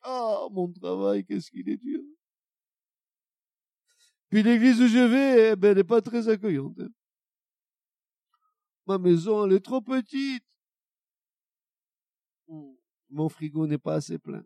Ah, 0.03 0.47
mon 0.51 0.71
travail, 0.71 1.25
qu'est-ce 1.25 1.49
qu'il 1.49 1.69
est 1.69 1.77
dur. 1.77 2.01
Puis 4.29 4.43
l'église 4.43 4.81
où 4.81 4.87
je 4.87 4.97
vais, 4.97 5.51
eh 5.51 5.55
ben, 5.55 5.71
elle 5.71 5.77
n'est 5.77 5.83
pas 5.83 6.01
très 6.01 6.27
accueillante. 6.27 6.79
Hein. 6.79 6.89
Ma 8.85 8.97
maison, 8.97 9.45
elle 9.45 9.53
est 9.53 9.63
trop 9.63 9.81
petite. 9.81 10.43
Mon 13.09 13.29
frigo 13.29 13.67
n'est 13.67 13.77
pas 13.77 13.95
assez 13.95 14.17
plein. 14.17 14.43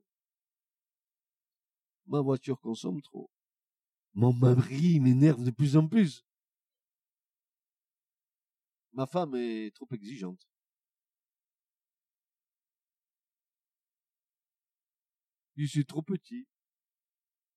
Ma 2.06 2.22
voiture 2.22 2.60
consomme 2.60 3.02
trop. 3.02 3.30
Mon 4.14 4.34
mari 4.34 5.00
m'énerve 5.00 5.44
de 5.44 5.52
plus 5.52 5.76
en 5.78 5.88
plus. 5.88 6.24
Ma 8.94 9.06
femme 9.06 9.36
est 9.36 9.74
trop 9.76 9.88
exigeante. 9.92 10.48
Je 15.58 15.66
suis 15.66 15.86
trop 15.86 16.04
petit, 16.04 16.48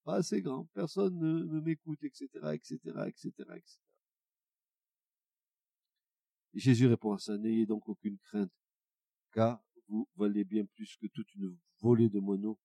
pas 0.03 0.15
assez 0.15 0.41
grand, 0.41 0.65
personne 0.73 1.19
ne, 1.19 1.61
m'écoute, 1.61 2.03
etc., 2.03 2.27
etc., 2.53 2.77
etc., 3.07 3.31
etc. 3.55 3.77
Jésus 6.55 6.87
répond 6.87 7.13
à 7.13 7.19
ça, 7.19 7.37
n'ayez 7.37 7.67
donc 7.67 7.87
aucune 7.87 8.17
crainte, 8.17 8.51
car 9.31 9.63
vous 9.87 10.09
valez 10.15 10.43
bien 10.43 10.65
plus 10.65 10.97
que 10.97 11.07
toute 11.07 11.33
une 11.35 11.55
volée 11.79 12.09
de 12.09 12.19
moineaux. 12.19 12.59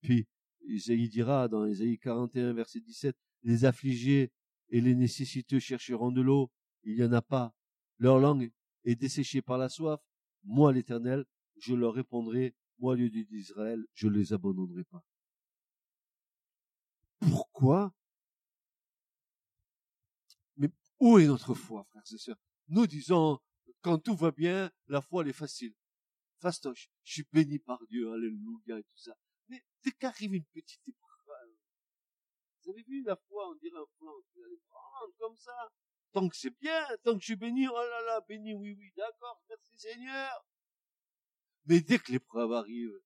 Puis, 0.00 0.28
Isaïe 0.62 1.08
dira 1.08 1.48
dans 1.48 1.66
Isaïe 1.66 1.98
41, 1.98 2.52
verset 2.52 2.80
17, 2.80 3.16
les 3.42 3.64
affligés 3.64 4.32
et 4.68 4.80
les 4.80 4.94
nécessiteux 4.94 5.58
chercheront 5.58 6.12
de 6.12 6.20
l'eau, 6.20 6.50
il 6.84 6.94
n'y 6.94 7.04
en 7.04 7.12
a 7.12 7.22
pas. 7.22 7.54
Leur 7.98 8.20
langue 8.20 8.52
est 8.84 8.96
desséchée 8.96 9.42
par 9.42 9.58
la 9.58 9.68
soif. 9.68 10.00
Moi, 10.44 10.72
l'Éternel, 10.72 11.24
je 11.58 11.74
leur 11.74 11.94
répondrai, 11.94 12.54
moi, 12.78 12.96
Dieu 12.96 13.08
d'Israël, 13.08 13.84
je 13.94 14.08
les 14.08 14.32
abandonnerai 14.32 14.84
pas. 14.84 15.02
Pourquoi? 17.20 17.94
Mais 20.56 20.70
où 21.00 21.18
est 21.18 21.26
notre 21.26 21.54
foi, 21.54 21.84
frères 21.84 22.02
et 22.12 22.18
sœurs? 22.18 22.36
Nous 22.68 22.86
disons, 22.86 23.38
quand 23.80 23.98
tout 23.98 24.16
va 24.16 24.30
bien, 24.30 24.70
la 24.88 25.00
foi, 25.00 25.22
elle 25.22 25.28
est 25.28 25.32
facile. 25.32 25.74
Fastoche, 26.40 26.90
je 27.02 27.12
suis 27.14 27.26
béni 27.32 27.58
par 27.58 27.84
Dieu, 27.86 28.12
alléluia 28.12 28.78
et 28.78 28.84
tout 28.84 28.98
ça. 28.98 29.16
Mais 29.48 29.62
dès 29.82 29.92
qu'arrive 29.92 30.34
une 30.34 30.44
petite 30.44 30.82
vous 32.66 32.72
avez 32.72 32.82
vu 32.82 33.02
la 33.04 33.14
foi, 33.14 33.48
on 33.48 33.54
dirait 33.54 33.78
un 33.78 33.86
plan, 33.96 34.10
vous 34.10 34.42
allez 34.42 34.58
prendre 34.68 35.14
comme 35.18 35.36
ça. 35.36 35.70
Tant 36.12 36.28
que 36.28 36.36
c'est 36.36 36.58
bien, 36.58 36.84
tant 37.04 37.14
que 37.14 37.20
je 37.20 37.26
suis 37.26 37.36
béni, 37.36 37.68
oh 37.68 37.74
là 37.74 38.02
là, 38.02 38.20
béni, 38.28 38.54
oui, 38.54 38.74
oui, 38.76 38.92
d'accord, 38.96 39.40
merci 39.48 39.78
Seigneur. 39.78 40.44
Mais 41.66 41.80
dès 41.80 41.98
que 41.98 42.12
l'épreuve 42.12 42.52
arrive, 42.52 43.00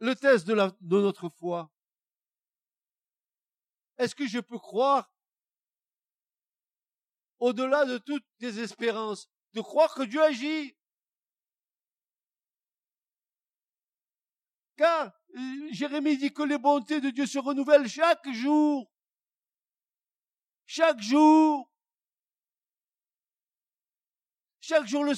le 0.00 0.14
test 0.14 0.46
de, 0.46 0.54
notre 1.00 1.28
foi, 1.30 1.70
est-ce 3.98 4.14
que 4.14 4.26
je 4.26 4.40
peux 4.40 4.58
croire 4.58 5.10
au-delà 7.38 7.86
de 7.86 7.96
toutes 7.98 8.26
tes 8.38 8.58
espérances, 8.58 9.28
de 9.54 9.62
croire 9.62 9.94
que 9.94 10.02
Dieu 10.02 10.22
agit? 10.22 10.76
Car 14.76 15.12
euh, 15.36 15.68
Jérémie 15.72 16.16
dit 16.16 16.32
que 16.32 16.42
les 16.42 16.58
bontés 16.58 17.00
de 17.00 17.10
Dieu 17.10 17.26
se 17.26 17.38
renouvellent 17.38 17.88
chaque 17.88 18.30
jour. 18.32 18.90
Chaque 20.66 21.00
jour. 21.00 21.69
Chaque 24.70 24.86
jour, 24.86 25.02
le, 25.02 25.14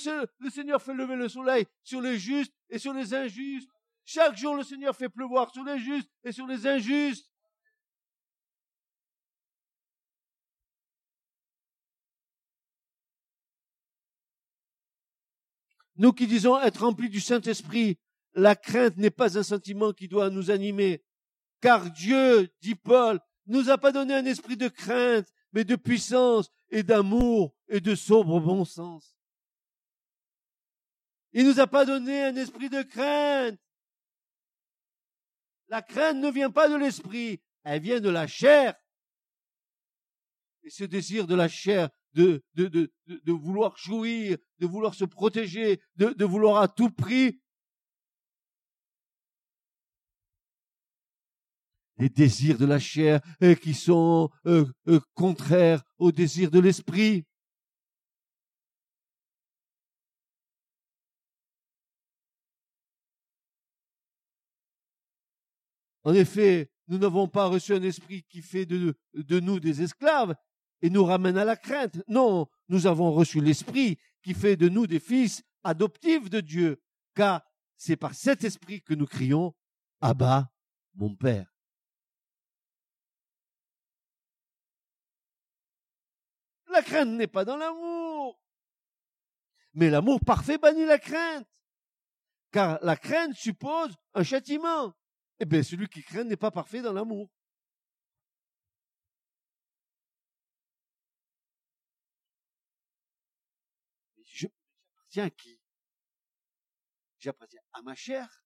Seigneur 0.50 0.80
fait 0.80 0.94
lever 0.94 1.14
le 1.14 1.28
soleil 1.28 1.66
sur 1.84 2.00
les 2.00 2.18
justes 2.18 2.54
et 2.70 2.78
sur 2.78 2.94
les 2.94 3.12
injustes. 3.12 3.68
Chaque 4.02 4.34
jour, 4.34 4.56
le 4.56 4.62
Seigneur 4.62 4.96
fait 4.96 5.10
pleuvoir 5.10 5.52
sur 5.52 5.62
les 5.62 5.78
justes 5.78 6.08
et 6.24 6.32
sur 6.32 6.46
les 6.46 6.66
injustes. 6.66 7.30
Nous 15.96 16.14
qui 16.14 16.26
disons 16.26 16.58
être 16.58 16.80
remplis 16.80 17.10
du 17.10 17.20
Saint-Esprit, 17.20 17.98
la 18.32 18.56
crainte 18.56 18.96
n'est 18.96 19.10
pas 19.10 19.36
un 19.36 19.42
sentiment 19.42 19.92
qui 19.92 20.08
doit 20.08 20.30
nous 20.30 20.50
animer, 20.50 21.04
car 21.60 21.90
Dieu, 21.90 22.48
dit 22.62 22.74
Paul, 22.74 23.20
nous 23.44 23.68
a 23.68 23.76
pas 23.76 23.92
donné 23.92 24.14
un 24.14 24.24
esprit 24.24 24.56
de 24.56 24.68
crainte, 24.68 25.30
mais 25.52 25.64
de 25.64 25.76
puissance 25.76 26.50
et 26.70 26.82
d'amour 26.82 27.54
et 27.68 27.80
de 27.80 27.94
sobre 27.94 28.40
bon 28.40 28.64
sens. 28.64 29.14
Il 31.32 31.46
nous 31.46 31.60
a 31.60 31.66
pas 31.66 31.84
donné 31.84 32.24
un 32.24 32.36
esprit 32.36 32.68
de 32.68 32.82
crainte. 32.82 33.58
La 35.68 35.80
crainte 35.80 36.18
ne 36.18 36.30
vient 36.30 36.50
pas 36.50 36.68
de 36.68 36.76
l'esprit, 36.76 37.40
elle 37.64 37.80
vient 37.80 38.00
de 38.00 38.10
la 38.10 38.26
chair. 38.26 38.74
Et 40.64 40.70
ce 40.70 40.84
désir 40.84 41.26
de 41.26 41.34
la 41.34 41.48
chair, 41.48 41.88
de, 42.12 42.42
de, 42.54 42.68
de, 42.68 43.32
vouloir 43.32 43.76
jouir, 43.76 44.36
de 44.58 44.66
vouloir 44.66 44.94
se 44.94 45.04
protéger, 45.04 45.80
de, 45.96 46.10
de 46.10 46.24
vouloir 46.24 46.62
à 46.62 46.68
tout 46.68 46.90
prix 46.90 47.40
les 52.02 52.08
désirs 52.08 52.58
de 52.58 52.66
la 52.66 52.80
chair 52.80 53.20
euh, 53.42 53.54
qui 53.54 53.74
sont 53.74 54.28
euh, 54.46 54.66
euh, 54.88 55.00
contraires 55.14 55.82
aux 55.98 56.10
désirs 56.10 56.50
de 56.50 56.58
l'esprit. 56.58 57.24
En 66.04 66.14
effet, 66.14 66.70
nous 66.88 66.98
n'avons 66.98 67.28
pas 67.28 67.46
reçu 67.46 67.74
un 67.74 67.82
esprit 67.82 68.24
qui 68.24 68.42
fait 68.42 68.66
de, 68.66 68.94
nous 69.14 69.60
des 69.60 69.82
esclaves 69.82 70.34
et 70.80 70.90
nous 70.90 71.04
ramène 71.04 71.38
à 71.38 71.44
la 71.44 71.56
crainte. 71.56 72.02
Non, 72.08 72.48
nous 72.68 72.86
avons 72.86 73.12
reçu 73.12 73.40
l'esprit 73.40 73.98
qui 74.22 74.34
fait 74.34 74.56
de 74.56 74.68
nous 74.68 74.86
des 74.86 75.00
fils 75.00 75.42
adoptifs 75.62 76.28
de 76.28 76.40
Dieu, 76.40 76.82
car 77.14 77.42
c'est 77.76 77.96
par 77.96 78.14
cet 78.14 78.44
esprit 78.44 78.82
que 78.82 78.94
nous 78.94 79.06
crions 79.06 79.54
Abba, 80.00 80.52
mon 80.94 81.14
Père. 81.14 81.46
La 86.68 86.82
crainte 86.82 87.10
n'est 87.10 87.26
pas 87.26 87.44
dans 87.44 87.56
l'amour. 87.56 88.40
Mais 89.74 89.90
l'amour 89.90 90.20
parfait 90.20 90.58
bannit 90.58 90.86
la 90.86 90.98
crainte. 90.98 91.46
Car 92.50 92.78
la 92.82 92.96
crainte 92.96 93.34
suppose 93.34 93.94
un 94.14 94.22
châtiment. 94.22 94.94
Eh 95.42 95.44
bien, 95.44 95.60
celui 95.64 95.88
qui 95.88 96.04
craint 96.04 96.22
n'est 96.22 96.36
pas 96.36 96.52
parfait 96.52 96.82
dans 96.82 96.92
l'amour. 96.92 97.28
J'appartiens 104.24 105.24
à 105.24 105.30
qui? 105.30 105.60
J'appartiens 107.18 107.60
à 107.72 107.82
ma 107.82 107.96
chair? 107.96 108.44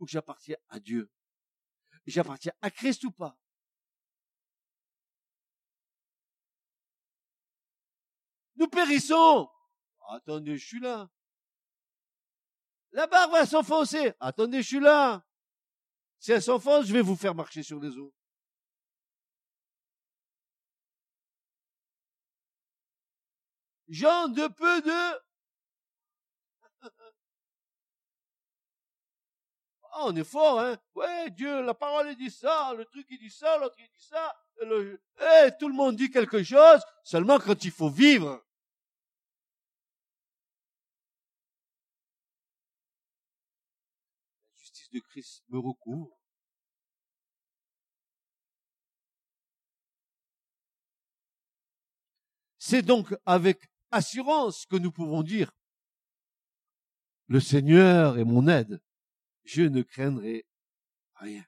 Ou 0.00 0.08
j'appartiens 0.08 0.56
à 0.70 0.80
Dieu? 0.80 1.08
J'appartiens 2.04 2.52
à 2.60 2.72
Christ 2.72 3.04
ou 3.04 3.12
pas? 3.12 3.38
Nous 8.56 8.66
périssons. 8.66 9.48
Attendez, 10.08 10.58
je 10.58 10.66
suis 10.66 10.80
là. 10.80 11.08
La 12.90 13.06
barre 13.06 13.30
va 13.30 13.46
s'enfoncer. 13.46 14.14
Attendez, 14.18 14.60
je 14.60 14.66
suis 14.66 14.80
là. 14.80 15.24
Si 16.24 16.32
elle 16.32 16.40
s'enfonce, 16.40 16.86
je 16.86 16.94
vais 16.94 17.02
vous 17.02 17.16
faire 17.16 17.34
marcher 17.34 17.62
sur 17.62 17.78
les 17.78 17.98
eaux. 17.98 18.10
Jean 23.88 24.28
de 24.28 24.48
peu 24.48 24.80
de... 24.80 25.20
Ah, 29.82 30.06
on 30.06 30.16
est 30.16 30.24
fort, 30.24 30.60
hein. 30.60 30.78
Ouais, 30.94 31.28
Dieu, 31.28 31.60
la 31.60 31.74
parole 31.74 32.14
dit 32.16 32.30
ça, 32.30 32.72
le 32.72 32.86
truc 32.86 33.06
il 33.10 33.18
dit 33.18 33.28
ça, 33.28 33.58
l'autre 33.58 33.76
il 33.78 33.90
dit 33.90 34.06
ça. 34.06 34.34
Le... 34.62 34.98
Eh, 35.20 35.50
tout 35.60 35.68
le 35.68 35.74
monde 35.74 35.96
dit 35.96 36.10
quelque 36.10 36.42
chose, 36.42 36.80
seulement 37.02 37.38
quand 37.38 37.62
il 37.64 37.70
faut 37.70 37.90
vivre. 37.90 38.42
De 44.94 45.00
Christ 45.00 45.42
me 45.48 45.58
recouvre. 45.58 46.16
C'est 52.58 52.82
donc 52.82 53.14
avec 53.26 53.60
assurance 53.90 54.64
que 54.64 54.76
nous 54.76 54.90
pouvons 54.90 55.22
dire, 55.22 55.52
le 57.26 57.40
Seigneur 57.40 58.18
est 58.18 58.24
mon 58.24 58.48
aide, 58.48 58.80
je 59.44 59.62
ne 59.62 59.82
craindrai 59.82 60.46
rien. 61.16 61.44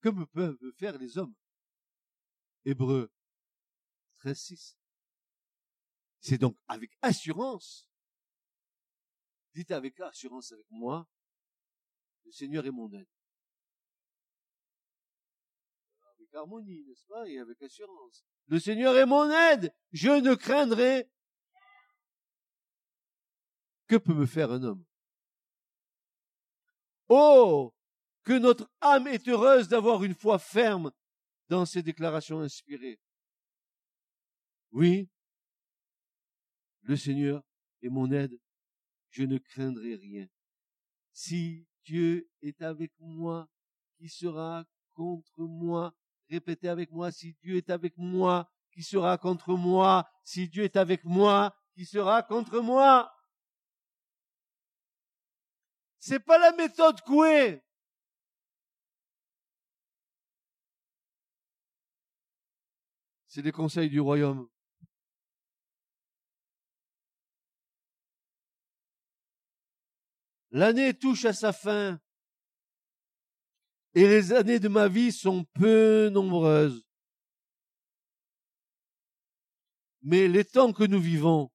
Que 0.00 0.10
me 0.10 0.26
peuvent 0.26 0.72
faire 0.78 0.96
les 0.98 1.18
hommes? 1.18 1.34
Hébreu 2.64 3.10
13, 4.18 4.76
C'est 6.20 6.38
donc 6.38 6.56
avec 6.68 6.92
assurance, 7.02 7.89
dites 9.54 9.70
avec 9.70 9.98
assurance 10.00 10.52
avec 10.52 10.66
moi, 10.70 11.08
le 12.24 12.32
Seigneur 12.32 12.66
est 12.66 12.70
mon 12.70 12.92
aide. 12.92 13.08
Avec 16.14 16.34
harmonie, 16.34 16.84
n'est-ce 16.84 17.04
pas, 17.06 17.28
et 17.28 17.38
avec 17.38 17.60
assurance. 17.62 18.24
Le 18.46 18.58
Seigneur 18.58 18.96
est 18.96 19.06
mon 19.06 19.30
aide, 19.30 19.74
je 19.92 20.10
ne 20.10 20.34
craindrai. 20.34 21.10
Que 23.86 23.96
peut 23.96 24.14
me 24.14 24.26
faire 24.26 24.52
un 24.52 24.62
homme 24.62 24.84
Oh, 27.08 27.74
que 28.22 28.38
notre 28.38 28.70
âme 28.80 29.08
est 29.08 29.26
heureuse 29.26 29.66
d'avoir 29.66 30.04
une 30.04 30.14
foi 30.14 30.38
ferme 30.38 30.92
dans 31.48 31.66
ces 31.66 31.82
déclarations 31.82 32.38
inspirées. 32.38 33.00
Oui, 34.70 35.08
le 36.82 36.96
Seigneur 36.96 37.42
est 37.82 37.88
mon 37.88 38.12
aide, 38.12 38.38
je 39.10 39.24
ne 39.24 39.38
craindrai 39.38 39.96
rien. 39.96 40.26
Si 41.12 41.66
Dieu 41.84 42.30
est 42.42 42.62
avec 42.62 42.92
moi, 42.98 43.48
qui 43.98 44.08
sera 44.08 44.64
contre 44.94 45.42
moi 45.42 45.94
Répétez 46.28 46.68
avec 46.68 46.92
moi, 46.92 47.10
si 47.10 47.34
Dieu 47.42 47.56
est 47.56 47.70
avec 47.70 47.96
moi, 47.96 48.48
qui 48.70 48.84
sera 48.84 49.18
contre 49.18 49.54
moi 49.54 50.08
Si 50.22 50.48
Dieu 50.48 50.62
est 50.62 50.76
avec 50.76 51.04
moi, 51.04 51.56
qui 51.74 51.84
sera 51.84 52.22
contre 52.22 52.60
moi 52.60 53.12
C'est 55.98 56.20
pas 56.20 56.38
la 56.38 56.52
méthode 56.52 57.00
Coué. 57.02 57.62
C'est 63.26 63.42
les 63.42 63.52
conseils 63.52 63.90
du 63.90 64.00
royaume. 64.00 64.48
L'année 70.52 70.94
touche 70.94 71.24
à 71.24 71.32
sa 71.32 71.52
fin 71.52 72.00
et 73.94 74.06
les 74.06 74.32
années 74.32 74.58
de 74.58 74.68
ma 74.68 74.88
vie 74.88 75.12
sont 75.12 75.44
peu 75.54 76.08
nombreuses. 76.10 76.84
Mais 80.02 80.28
les 80.28 80.44
temps 80.44 80.72
que 80.72 80.84
nous 80.84 81.00
vivons 81.00 81.50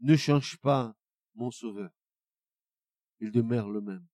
ne 0.00 0.16
changent 0.16 0.58
pas 0.58 0.94
mon 1.34 1.50
Sauveur. 1.50 1.90
Il 3.20 3.30
demeure 3.30 3.70
le 3.70 3.80
même. 3.80 4.06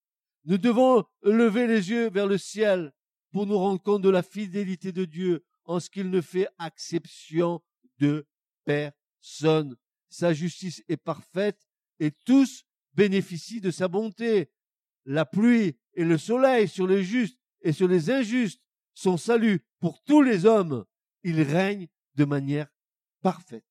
Nous 0.45 0.57
devons 0.57 1.03
lever 1.23 1.67
les 1.67 1.89
yeux 1.89 2.09
vers 2.09 2.27
le 2.27 2.37
ciel 2.37 2.93
pour 3.31 3.45
nous 3.45 3.57
rendre 3.57 3.81
compte 3.81 4.01
de 4.01 4.09
la 4.09 4.23
fidélité 4.23 4.91
de 4.91 5.05
Dieu 5.05 5.45
en 5.65 5.79
ce 5.79 5.89
qu'il 5.89 6.09
ne 6.09 6.21
fait 6.21 6.47
exception 6.65 7.61
de 7.97 8.25
personne. 8.65 9.75
Sa 10.09 10.33
justice 10.33 10.83
est 10.87 10.97
parfaite 10.97 11.67
et 11.99 12.11
tous 12.11 12.63
bénéficient 12.93 13.61
de 13.61 13.71
sa 13.71 13.87
bonté. 13.87 14.51
La 15.05 15.25
pluie 15.25 15.77
et 15.93 16.03
le 16.03 16.17
soleil 16.17 16.67
sur 16.67 16.87
les 16.87 17.03
justes 17.03 17.39
et 17.61 17.71
sur 17.71 17.87
les 17.87 18.11
injustes, 18.11 18.61
son 18.93 19.17
salut 19.17 19.65
pour 19.79 20.03
tous 20.03 20.21
les 20.21 20.45
hommes, 20.45 20.85
il 21.23 21.41
règne 21.41 21.87
de 22.15 22.25
manière 22.25 22.67
parfaite. 23.21 23.65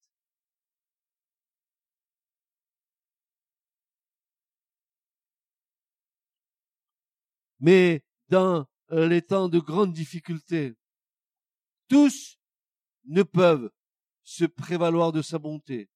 Mais 7.60 8.04
dans 8.28 8.66
les 8.90 9.22
temps 9.22 9.48
de 9.48 9.58
grandes 9.58 9.92
difficultés, 9.92 10.74
tous 11.88 12.38
ne 13.06 13.22
peuvent 13.22 13.70
se 14.22 14.44
prévaloir 14.44 15.12
de 15.12 15.22
sa 15.22 15.38
bonté. 15.38 15.90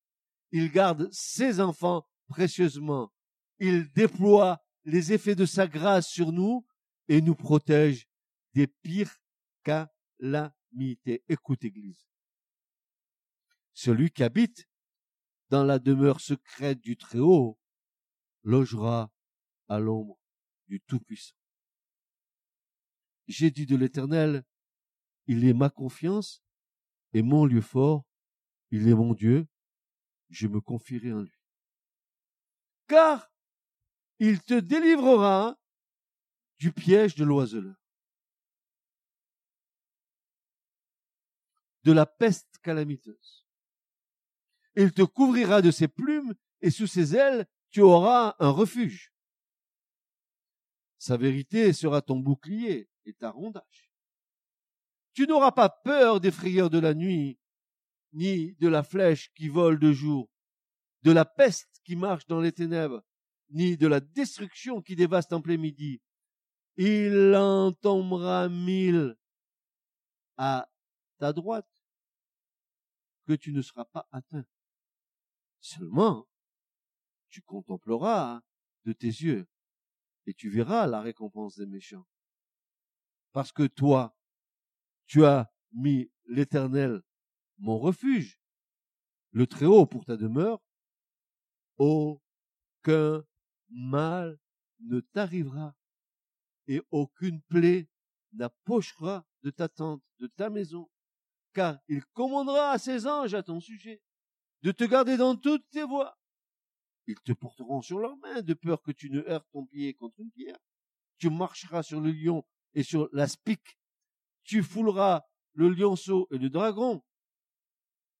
Il 0.51 0.71
garde 0.71 1.09
ses 1.13 1.61
enfants 1.61 2.07
précieusement. 2.33 3.13
Il 3.59 3.93
déploie 3.93 4.59
les 4.85 5.13
effets 5.13 5.35
de 5.35 5.45
sa 5.45 5.67
grâce 5.67 6.09
sur 6.09 6.33
nous 6.33 6.67
et 7.09 7.21
nous 7.21 7.35
protège 7.35 8.09
des 8.55 8.67
pires 8.67 9.15
calamités. 9.63 11.23
Écoute, 11.29 11.63
Église. 11.63 12.09
Celui 13.75 14.11
qui 14.11 14.23
habite 14.23 14.67
dans 15.51 15.63
la 15.63 15.79
demeure 15.79 16.21
secrète 16.21 16.81
du 16.81 16.97
Très-Haut 16.97 17.59
logera 18.43 19.13
à 19.69 19.79
l'ombre 19.79 20.19
du 20.69 20.81
Tout-Puissant. 20.81 21.37
J'ai 23.29 23.51
dit 23.51 23.67
de 23.67 23.77
l'Éternel, 23.77 24.43
il 25.27 25.45
est 25.45 25.55
ma 25.55 25.69
confiance 25.69 26.43
et 27.13 27.23
mon 27.23 27.45
lieu 27.45 27.61
fort, 27.61 28.05
il 28.71 28.89
est 28.89 28.95
mon 28.95 29.13
Dieu, 29.13 29.47
je 30.31 30.49
me 30.49 30.63
confierai 30.63 31.13
en 31.13 31.21
lui. 31.21 31.42
Car 32.93 33.33
il 34.19 34.43
te 34.43 34.53
délivrera 34.53 35.59
du 36.59 36.73
piège 36.73 37.15
de 37.15 37.25
l'oiseleur, 37.25 37.83
de 41.85 41.93
la 41.93 42.05
peste 42.05 42.59
calamiteuse. 42.59 43.47
Il 44.77 44.93
te 44.93 45.01
couvrira 45.01 45.63
de 45.63 45.71
ses 45.71 45.89
plumes 45.89 46.35
et 46.61 46.71
sous 46.71 46.87
ses 46.87 47.17
ailes 47.17 47.47
tu 47.71 47.81
auras 47.81 48.37
un 48.39 48.51
refuge. 48.51 49.15
Sa 50.99 51.17
vérité 51.17 51.73
sera 51.73 52.03
ton 52.03 52.19
bouclier 52.19 52.91
et 53.07 53.15
ta 53.15 53.31
rondage. 53.31 53.91
Tu 55.15 55.27
n'auras 55.27 55.53
pas 55.53 55.71
peur 55.71 56.21
des 56.21 56.31
frayeurs 56.31 56.69
de 56.69 56.79
la 56.79 56.93
nuit, 56.93 57.39
ni 58.13 58.53
de 58.57 58.69
la 58.69 58.83
flèche 58.83 59.33
qui 59.33 59.49
vole 59.49 59.79
de 59.79 59.95
jour, 59.95 60.29
de 61.01 61.13
la 61.13 61.25
peste 61.25 61.72
qui 61.85 61.97
marche 61.97 62.27
dans 62.27 62.41
les 62.41 62.53
ténèbres, 62.53 63.03
ni 63.51 63.77
de 63.77 63.87
la 63.87 64.01
destruction 64.01 64.81
qui 64.81 64.97
dévaste 64.97 65.33
en 65.33 65.41
plein 65.41 65.57
midi 65.57 66.01
il 66.77 67.35
en 67.35 67.73
tombera 67.73 68.49
mille 68.49 69.17
à 70.37 70.71
ta 71.19 71.33
droite 71.33 71.69
que 73.27 73.35
tu 73.35 73.53
ne 73.53 73.63
seras 73.63 73.85
pas 73.85 74.09
atteint. 74.11 74.45
Seulement, 75.61 76.27
tu 77.29 77.43
contempleras 77.43 78.43
de 78.85 78.93
tes 78.93 79.07
yeux 79.07 79.47
et 80.27 80.35
tu 80.35 80.51
verras 80.51 80.87
la 80.87 81.01
récompense 81.01 81.57
des 81.57 81.67
méchants. 81.67 82.07
Parce 83.33 83.53
que 83.53 83.67
toi, 83.67 84.17
tu 85.07 85.25
as 85.25 85.53
mis 85.73 86.11
l'Éternel 86.27 87.03
mon 87.59 87.79
refuge, 87.79 88.41
le 89.31 89.47
Très-Haut 89.47 89.87
pour 89.87 90.05
ta 90.05 90.17
demeure, 90.17 90.61
aucun 91.79 93.25
mal 93.71 94.39
ne 94.81 95.01
t'arrivera 95.01 95.75
et 96.67 96.81
aucune 96.91 97.41
plaie 97.43 97.89
n'approchera 98.33 99.27
de 99.43 99.51
ta 99.51 99.69
tente, 99.69 100.03
de 100.19 100.27
ta 100.27 100.51
maison, 100.51 100.89
car 101.53 101.79
il 101.89 102.05
commandera 102.13 102.71
à 102.71 102.79
ses 102.79 103.07
anges 103.07 103.35
à 103.35 103.43
ton 103.43 103.61
sujet 103.61 104.01
de 104.63 104.73
te 104.73 104.85
garder 104.85 105.17
dans 105.17 105.37
toutes 105.37 105.69
tes 105.71 105.85
voies. 105.85 106.17
Ils 107.07 107.21
te 107.21 107.33
porteront 107.33 107.83
sur 107.83 107.99
leurs 107.99 108.17
mains 108.19 108.43
de 108.43 108.55
peur 108.55 108.81
que 108.81 108.93
tu 108.93 109.11
ne 109.11 109.21
heurtes 109.23 109.49
ton 109.53 109.67
pied 109.67 109.95
contre 109.95 110.21
une 110.21 110.31
pierre. 110.31 110.59
Tu 111.19 111.31
marcheras 111.31 111.83
sur 111.83 112.01
le 112.01 112.13
lion 112.13 112.45
et 112.75 112.83
sur 112.83 113.09
l'aspic. 113.13 113.79
Tu 114.45 114.63
fouleras 114.63 115.25
le 115.55 115.69
lionceau 115.69 116.29
et 116.31 116.39
le 116.39 116.49
dragon. 116.49 117.03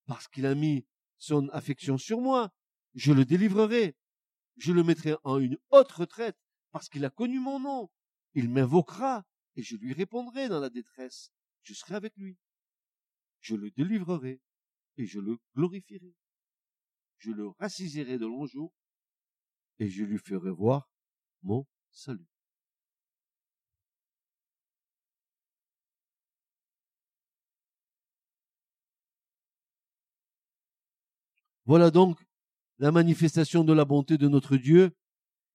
Parce 0.07 0.27
qu'il 0.29 0.47
a 0.47 0.55
mis 0.55 0.85
son 1.17 1.49
affection 1.51 1.97
sur 1.97 2.21
moi, 2.21 2.53
je 2.95 3.13
le 3.13 3.25
délivrerai. 3.25 3.97
Je 4.57 4.73
le 4.73 4.85
mettrai 4.85 5.17
en 5.25 5.39
une 5.39 5.59
haute 5.71 5.93
retraite 5.93 6.37
parce 6.73 6.89
qu'il 6.89 7.05
a 7.05 7.11
connu 7.11 7.41
mon 7.41 7.59
nom. 7.59 7.91
Il 8.35 8.51
m'invoquera 8.51 9.25
et 9.57 9.63
je 9.63 9.77
lui 9.77 9.93
répondrai 9.93 10.49
dans 10.49 10.61
la 10.61 10.71
détresse. 10.71 11.31
Je 11.63 11.75
serai 11.75 11.95
avec 11.95 12.17
lui. 12.17 12.39
Je 13.41 13.57
le 13.57 13.71
délivrerai 13.71 14.41
et 14.99 15.07
je 15.07 15.21
le 15.21 15.39
glorifierai. 15.55 16.15
Je 17.19 17.31
le 17.31 17.49
rassisierai 17.49 18.19
de 18.19 18.27
longs 18.27 18.47
jours 18.47 18.75
et 19.79 19.89
je 19.89 20.05
lui 20.05 20.19
ferai 20.19 20.51
voir 20.51 20.91
mon 21.43 21.67
salut. 21.91 22.29
Voilà 31.65 31.91
donc 31.91 32.19
la 32.83 32.91
manifestation 32.91 33.63
de 33.63 33.73
la 33.73 33.85
bonté 33.85 34.19
de 34.19 34.27
notre 34.27 34.57
Dieu. 34.57 34.91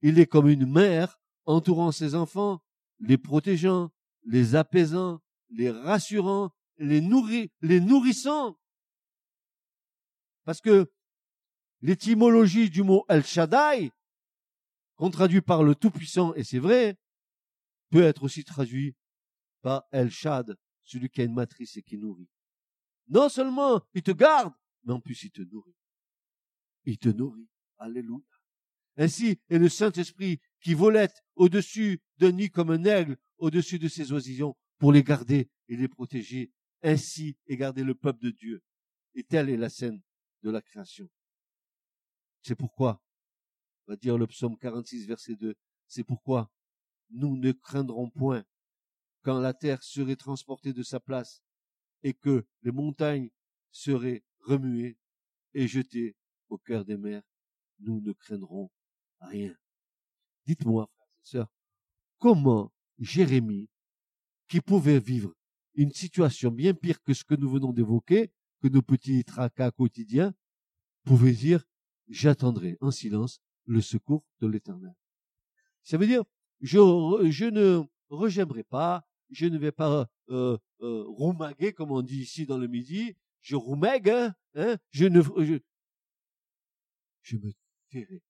Il 0.01 0.17
est 0.17 0.27
comme 0.27 0.47
une 0.47 0.65
mère 0.65 1.19
entourant 1.43 1.91
ses 1.91 2.15
enfants, 2.15 2.63
les 2.99 3.17
protégeant, 3.17 3.91
les 4.23 4.55
apaisant, 4.55 5.21
les 5.49 5.69
rassurant, 5.69 6.55
les 6.77 7.01
nourrit, 7.01 7.51
les 7.59 7.81
nourrissant. 7.81 8.57
Parce 10.45 10.61
que 10.61 10.89
l'étymologie 11.81 12.69
du 12.69 12.81
mot 12.81 13.03
El 13.09 13.25
Shaddai, 13.25 13.91
qu'on 14.95 15.09
traduit 15.09 15.41
par 15.41 15.63
le 15.63 15.75
Tout-Puissant, 15.75 16.33
et 16.35 16.45
c'est 16.45 16.59
vrai, 16.59 16.97
peut 17.89 18.03
être 18.03 18.23
aussi 18.23 18.45
traduit 18.45 18.95
par 19.61 19.83
El 19.91 20.11
Shad, 20.11 20.57
celui 20.85 21.09
qui 21.09 21.19
a 21.19 21.25
une 21.25 21.33
matrice 21.33 21.75
et 21.75 21.83
qui 21.83 21.97
nourrit. 21.97 22.29
Non 23.09 23.27
seulement 23.27 23.81
il 23.93 24.01
te 24.01 24.11
garde, 24.11 24.53
mais 24.85 24.93
en 24.93 25.01
plus 25.01 25.23
il 25.23 25.31
te 25.31 25.41
nourrit 25.41 25.76
il 26.87 26.97
te 26.97 27.09
nourrit. 27.09 27.49
Alléluia. 27.77 28.23
Ainsi 28.95 29.39
est 29.49 29.59
le 29.59 29.69
Saint-Esprit 29.69 30.39
qui 30.61 30.73
volette 30.73 31.23
au-dessus 31.35 32.01
d'un 32.17 32.31
nid 32.31 32.49
comme 32.49 32.71
un 32.71 32.83
aigle 32.85 33.17
au-dessus 33.37 33.77
de 33.77 33.87
ses 33.87 34.11
oisillons 34.11 34.55
pour 34.79 34.91
les 34.91 35.03
garder 35.03 35.51
et 35.67 35.75
les 35.75 35.89
protéger. 35.89 36.51
Ainsi 36.81 37.37
est 37.45 37.57
gardé 37.57 37.83
le 37.83 37.93
peuple 37.93 38.23
de 38.23 38.31
Dieu. 38.31 38.63
Et 39.13 39.23
telle 39.23 39.49
est 39.49 39.57
la 39.57 39.69
scène 39.69 40.01
de 40.43 40.49
la 40.49 40.61
création. 40.61 41.09
C'est 42.41 42.55
pourquoi, 42.55 43.03
va 43.85 43.97
dire 43.97 44.17
le 44.17 44.25
psaume 44.25 44.57
46 44.57 45.07
verset 45.07 45.35
2, 45.35 45.55
c'est 45.87 46.03
pourquoi 46.03 46.49
nous 47.09 47.35
ne 47.37 47.51
craindrons 47.51 48.09
point 48.09 48.45
quand 49.23 49.39
la 49.39 49.53
terre 49.53 49.83
serait 49.83 50.15
transportée 50.15 50.71
de 50.71 50.83
sa 50.83 50.99
place 50.99 51.43
et 52.03 52.13
que 52.13 52.47
les 52.61 52.71
montagnes 52.71 53.29
seraient 53.71 54.23
remuées 54.39 54.97
et 55.53 55.67
jetées 55.67 56.15
au 56.49 56.57
cœur 56.57 56.85
des 56.85 56.97
mers, 56.97 57.23
nous 57.79 58.01
ne 58.01 58.13
craindrons 58.13 58.69
rien. 59.21 59.55
Dites-moi, 60.45 60.89
frères 60.95 61.07
et 61.07 61.25
sœurs, 61.27 61.53
comment 62.19 62.71
Jérémie, 62.99 63.69
qui 64.47 64.61
pouvait 64.61 64.99
vivre 64.99 65.33
une 65.75 65.91
situation 65.91 66.51
bien 66.51 66.73
pire 66.73 67.01
que 67.03 67.13
ce 67.13 67.23
que 67.23 67.35
nous 67.35 67.49
venons 67.49 67.71
d'évoquer, 67.71 68.31
que 68.61 68.67
nos 68.67 68.81
petits 68.81 69.23
tracas 69.23 69.71
quotidiens, 69.71 70.33
pouvait 71.03 71.33
dire, 71.33 71.63
j'attendrai 72.07 72.77
en 72.81 72.91
silence 72.91 73.39
le 73.65 73.81
secours 73.81 74.25
de 74.39 74.47
l'éternel. 74.47 74.93
Ça 75.83 75.97
veut 75.97 76.07
dire, 76.07 76.23
je, 76.61 76.77
je 77.29 77.45
ne 77.45 77.83
regèmerai 78.09 78.63
pas, 78.63 79.05
je 79.29 79.45
ne 79.45 79.57
vais 79.57 79.71
pas 79.71 80.09
euh, 80.29 80.57
euh, 80.81 81.03
roumaguer, 81.07 81.73
comme 81.73 81.91
on 81.91 82.01
dit 82.01 82.21
ici 82.21 82.45
dans 82.45 82.57
le 82.57 82.67
midi, 82.67 83.15
je 83.41 83.55
roumègue, 83.55 84.09
hein, 84.09 84.33
hein 84.55 84.77
je 84.91 85.05
ne, 85.05 85.21
je 87.27 87.35
me 87.35 87.51
tairai. 87.89 88.23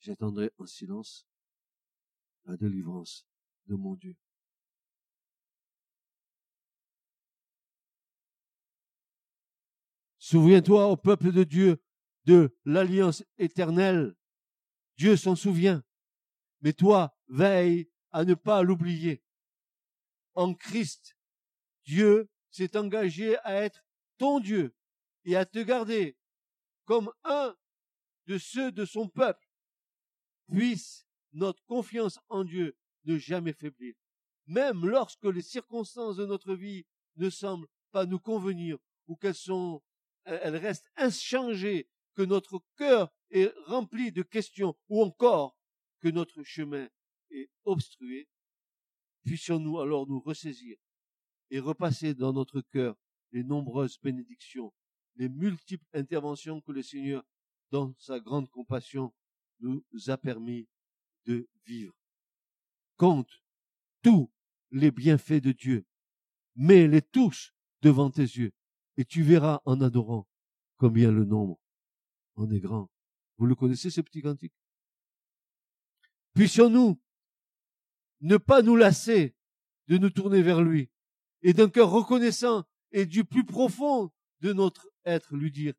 J'attendrai 0.00 0.50
en 0.58 0.66
silence 0.66 1.26
la 2.46 2.56
délivrance 2.56 3.24
de 3.66 3.76
mon 3.76 3.94
Dieu. 3.94 4.16
Souviens-toi 10.18 10.88
au 10.88 10.96
peuple 10.96 11.30
de 11.30 11.44
Dieu 11.44 11.82
de 12.24 12.58
l'alliance 12.64 13.22
éternelle. 13.38 14.16
Dieu 14.96 15.16
s'en 15.16 15.36
souvient. 15.36 15.84
Mais 16.60 16.72
toi, 16.72 17.16
veille 17.28 17.88
à 18.10 18.24
ne 18.24 18.34
pas 18.34 18.62
l'oublier. 18.62 19.22
En 20.34 20.54
Christ, 20.54 21.16
Dieu 21.84 22.28
s'est 22.50 22.76
engagé 22.76 23.38
à 23.38 23.62
être 23.62 23.84
ton 24.18 24.40
Dieu 24.40 24.74
et 25.24 25.36
à 25.36 25.44
te 25.46 25.58
garder 25.58 26.16
comme 26.84 27.10
un 27.24 27.56
de 28.26 28.38
ceux 28.38 28.72
de 28.72 28.84
son 28.84 29.08
peuple, 29.08 29.46
puisse 30.48 31.06
notre 31.32 31.64
confiance 31.64 32.18
en 32.28 32.44
Dieu 32.44 32.76
ne 33.04 33.18
jamais 33.18 33.52
faiblir. 33.52 33.94
Même 34.46 34.86
lorsque 34.86 35.24
les 35.24 35.42
circonstances 35.42 36.16
de 36.16 36.26
notre 36.26 36.54
vie 36.54 36.86
ne 37.16 37.30
semblent 37.30 37.68
pas 37.90 38.06
nous 38.06 38.18
convenir 38.18 38.78
ou 39.06 39.16
qu'elles 39.16 39.34
sont, 39.34 39.82
elles 40.24 40.56
restent 40.56 40.90
inchangées, 40.96 41.88
que 42.14 42.22
notre 42.22 42.62
cœur 42.76 43.12
est 43.30 43.52
rempli 43.66 44.12
de 44.12 44.22
questions 44.22 44.76
ou 44.88 45.02
encore 45.02 45.56
que 46.00 46.08
notre 46.08 46.42
chemin 46.44 46.88
est 47.30 47.50
obstrué, 47.64 48.28
puissions-nous 49.24 49.80
alors 49.80 50.06
nous 50.06 50.20
ressaisir 50.20 50.76
et 51.50 51.58
repasser 51.58 52.14
dans 52.14 52.32
notre 52.32 52.60
cœur 52.60 52.96
les 53.32 53.42
nombreuses 53.42 53.98
bénédictions 54.00 54.72
les 55.16 55.28
multiples 55.28 55.86
interventions 55.92 56.60
que 56.60 56.72
le 56.72 56.82
Seigneur, 56.82 57.24
dans 57.70 57.94
sa 57.98 58.20
grande 58.20 58.48
compassion, 58.50 59.12
nous 59.60 59.84
a 60.08 60.16
permis 60.16 60.68
de 61.24 61.48
vivre. 61.64 61.94
Compte 62.96 63.42
tous 64.02 64.30
les 64.70 64.90
bienfaits 64.90 65.40
de 65.42 65.52
Dieu, 65.52 65.86
mets-les 66.56 67.02
tous 67.02 67.54
devant 67.82 68.10
tes 68.10 68.22
yeux, 68.22 68.52
et 68.96 69.04
tu 69.04 69.22
verras 69.22 69.60
en 69.64 69.80
adorant 69.80 70.28
combien 70.76 71.10
le 71.10 71.24
nombre 71.24 71.60
en 72.36 72.50
est 72.50 72.60
grand. 72.60 72.90
Vous 73.38 73.46
le 73.46 73.54
connaissez, 73.54 73.90
ce 73.90 74.00
petit 74.00 74.22
cantique? 74.22 74.54
Puissions-nous 76.34 77.00
ne 78.20 78.36
pas 78.36 78.62
nous 78.62 78.76
lasser 78.76 79.36
de 79.88 79.98
nous 79.98 80.10
tourner 80.10 80.42
vers 80.42 80.62
lui, 80.62 80.90
et 81.42 81.52
d'un 81.52 81.68
cœur 81.68 81.90
reconnaissant 81.90 82.64
et 82.90 83.06
du 83.06 83.24
plus 83.24 83.44
profond 83.44 84.12
de 84.40 84.52
notre 84.52 84.88
être, 85.04 85.36
lui 85.36 85.50
dire, 85.50 85.74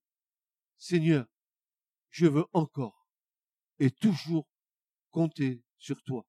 Seigneur, 0.78 1.26
je 2.10 2.28
veux 2.28 2.46
encore 2.54 3.08
et 3.80 3.92
toujours 3.92 4.48
compter 5.12 5.64
sur 5.78 6.02
toi. 6.04 6.26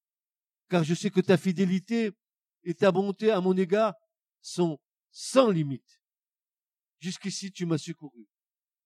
Car 0.69 0.85
je 0.85 0.95
sais 0.95 1.11
que 1.11 1.21
ta 1.21 1.37
fidélité 1.37 2.13
et 2.65 2.75
ta 2.75 2.91
bonté 2.91 3.31
à 3.31 3.41
mon 3.41 3.57
égard 3.57 3.95
sont 4.41 4.81
sans 5.11 5.51
limite. 5.51 6.01
Jusqu'ici, 6.99 7.53
tu 7.53 7.67
m'as 7.67 7.79
secouru. 7.79 8.27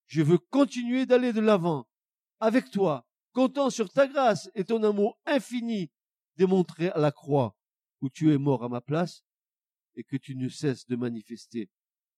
Je 0.06 0.22
veux 0.22 0.38
continuer 0.38 1.06
d'aller 1.06 1.32
de 1.32 1.40
l'avant 1.40 1.88
avec 2.40 2.70
toi, 2.70 3.06
comptant 3.32 3.70
sur 3.70 3.90
ta 3.92 4.06
grâce 4.06 4.50
et 4.54 4.64
ton 4.64 4.82
amour 4.82 5.18
infini 5.26 5.90
démontré 6.36 6.88
à 6.88 6.98
la 6.98 7.12
croix 7.12 7.56
où 8.00 8.08
tu 8.08 8.32
es 8.32 8.38
mort 8.38 8.64
à 8.64 8.68
ma 8.68 8.80
place 8.80 9.24
et 9.94 10.04
que 10.04 10.16
tu 10.16 10.34
ne 10.36 10.48
cesses 10.48 10.86
de 10.86 10.96
manifester 10.96 11.70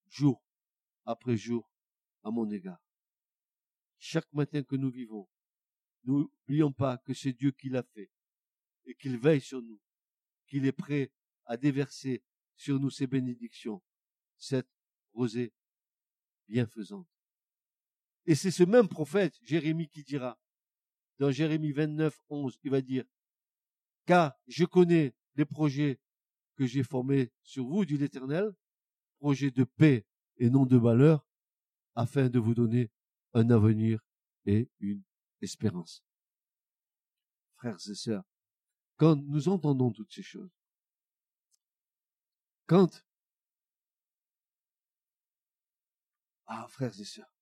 jour 0.09 0.43
après 1.05 1.36
jour 1.36 1.72
à 2.23 2.31
mon 2.31 2.51
égard. 2.51 2.81
Chaque 3.99 4.33
matin 4.33 4.62
que 4.62 4.77
nous 4.77 4.91
vivons, 4.91 5.29
n'oublions 6.05 6.73
pas 6.73 6.99
que 6.99 7.14
c'est 7.14 7.33
Dieu 7.33 7.53
qui 7.53 7.68
l'a 7.68 7.83
fait 7.83 8.11
et 8.85 8.95
qu'il 8.95 9.18
veille 9.18 9.41
sur 9.41 9.62
nous, 9.62 9.81
qu'il 10.47 10.66
est 10.66 10.73
prêt 10.73 11.12
à 11.45 11.57
déverser 11.57 12.23
sur 12.57 12.79
nous 12.81 12.91
ses 12.91 13.07
bénédictions, 13.07 13.83
cette 14.37 14.68
rosée 15.12 15.53
bienfaisante. 16.49 17.09
Et 18.27 18.35
c'est 18.35 18.51
ce 18.51 18.62
même 18.62 18.89
prophète, 18.89 19.35
Jérémie, 19.43 19.89
qui 19.89 20.05
dira, 20.05 20.39
dans 21.18 21.31
Jérémie 21.31 21.73
29, 21.73 22.20
11, 22.29 22.59
il 22.62 22.70
va 22.70 22.81
dire, 22.81 23.05
car 24.07 24.33
je 24.47 24.64
connais 24.64 25.14
les 25.35 25.45
projets 25.45 26.01
que 26.57 26.66
j'ai 26.66 26.83
formé 26.83 27.33
sur 27.43 27.66
vous, 27.66 27.85
dit 27.85 27.97
l'Éternel, 27.97 28.53
projet 29.18 29.51
de 29.51 29.64
paix 29.64 30.07
et 30.37 30.51
non 30.51 30.66
de 30.66 30.79
malheur, 30.79 31.27
afin 31.95 32.28
de 32.28 32.38
vous 32.38 32.55
donner 32.55 32.90
un 33.34 33.51
avenir 33.51 34.01
et 34.47 34.68
une 34.80 35.03
espérance. 35.40 36.05
Frères 37.57 37.78
et 37.88 37.95
sœurs, 37.95 38.24
quand 38.97 39.16
nous 39.16 39.49
entendons 39.49 39.93
toutes 39.93 40.12
ces 40.12 40.22
choses, 40.22 40.51
quand, 42.66 43.05
ah, 46.47 46.66
frères 46.68 46.99
et 46.99 47.05
sœurs, 47.05 47.32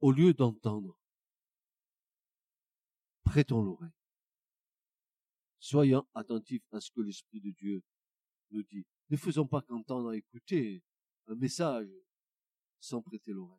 au 0.00 0.12
lieu 0.12 0.34
d'entendre, 0.34 0.96
prêtons 3.24 3.62
l'oreille. 3.62 3.95
Soyons 5.66 6.06
attentifs 6.14 6.62
à 6.70 6.80
ce 6.80 6.92
que 6.92 7.00
l'Esprit 7.00 7.40
de 7.40 7.50
Dieu 7.50 7.82
nous 8.52 8.62
dit. 8.62 8.86
Ne 9.10 9.16
faisons 9.16 9.48
pas 9.48 9.62
qu'entendre 9.62 10.12
écouter 10.12 10.84
un 11.26 11.34
message 11.34 11.90
sans 12.78 13.02
prêter 13.02 13.32
l'oreille. 13.32 13.58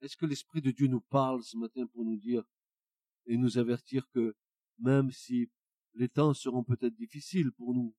Est-ce 0.00 0.16
que 0.16 0.24
l'Esprit 0.24 0.62
de 0.62 0.70
Dieu 0.70 0.86
nous 0.86 1.02
parle 1.02 1.42
ce 1.42 1.58
matin 1.58 1.86
pour 1.86 2.06
nous 2.06 2.16
dire 2.16 2.42
et 3.26 3.36
nous 3.36 3.58
avertir 3.58 4.08
que 4.08 4.34
même 4.78 5.10
si 5.10 5.50
les 5.92 6.08
temps 6.08 6.32
seront 6.32 6.64
peut-être 6.64 6.96
difficiles 6.96 7.52
pour 7.52 7.74
nous, 7.74 7.94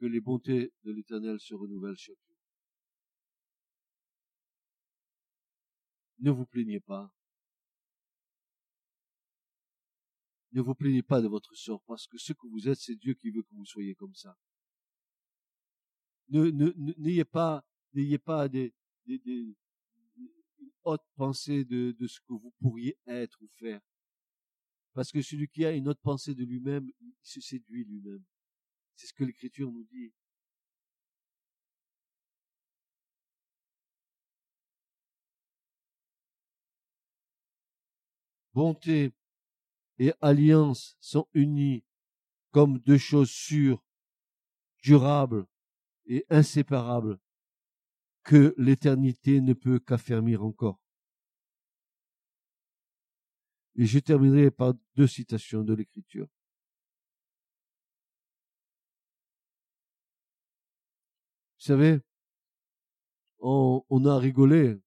que 0.00 0.06
les 0.06 0.20
bontés 0.20 0.72
de 0.82 0.90
l'Éternel 0.90 1.38
se 1.38 1.54
renouvellent 1.54 1.96
chaque 1.96 2.18
jour. 2.26 2.31
Ne 6.22 6.30
vous 6.30 6.46
plaignez 6.46 6.80
pas. 6.80 7.12
Ne 10.52 10.60
vous 10.60 10.74
plaignez 10.74 11.02
pas 11.02 11.20
de 11.20 11.26
votre 11.26 11.54
sort, 11.56 11.82
parce 11.86 12.06
que 12.06 12.16
ce 12.16 12.32
que 12.32 12.46
vous 12.46 12.68
êtes, 12.68 12.78
c'est 12.78 12.94
Dieu 12.94 13.14
qui 13.14 13.30
veut 13.30 13.42
que 13.42 13.54
vous 13.54 13.64
soyez 13.64 13.94
comme 13.94 14.14
ça. 14.14 14.38
Ne, 16.28 16.50
n'ayez 16.98 17.24
pas, 17.24 17.64
pas 18.24 18.48
des, 18.48 18.72
des, 19.04 19.18
des, 19.18 19.56
haute 20.84 21.02
pensée 21.16 21.64
de, 21.64 22.06
ce 22.06 22.20
que 22.20 22.34
vous 22.34 22.52
pourriez 22.60 22.96
être 23.06 23.42
ou 23.42 23.48
faire. 23.48 23.80
Parce 24.92 25.10
que 25.10 25.22
celui 25.22 25.48
qui 25.48 25.64
a 25.64 25.72
une 25.72 25.88
autre 25.88 26.02
pensée 26.02 26.34
de 26.34 26.44
lui-même, 26.44 26.88
il 27.00 27.14
se 27.22 27.40
séduit 27.40 27.84
lui-même. 27.84 28.24
C'est 28.94 29.08
ce 29.08 29.14
que 29.14 29.24
l'Écriture 29.24 29.72
nous 29.72 29.84
dit. 29.84 30.12
Bonté 38.54 39.12
et 39.98 40.12
alliance 40.20 40.96
sont 41.00 41.26
unies 41.32 41.84
comme 42.50 42.78
deux 42.78 42.98
choses 42.98 43.30
sûres, 43.30 43.82
durables 44.82 45.46
et 46.06 46.26
inséparables 46.28 47.18
que 48.22 48.54
l'éternité 48.58 49.40
ne 49.40 49.54
peut 49.54 49.78
qu'affermir 49.78 50.44
encore. 50.44 50.80
Et 53.76 53.86
je 53.86 53.98
terminerai 53.98 54.50
par 54.50 54.74
deux 54.94 55.06
citations 55.06 55.62
de 55.62 55.72
l'Écriture. 55.72 56.28
Vous 61.58 61.66
savez, 61.66 62.00
on, 63.38 64.04
a 64.04 64.18
rigolé, 64.18 64.78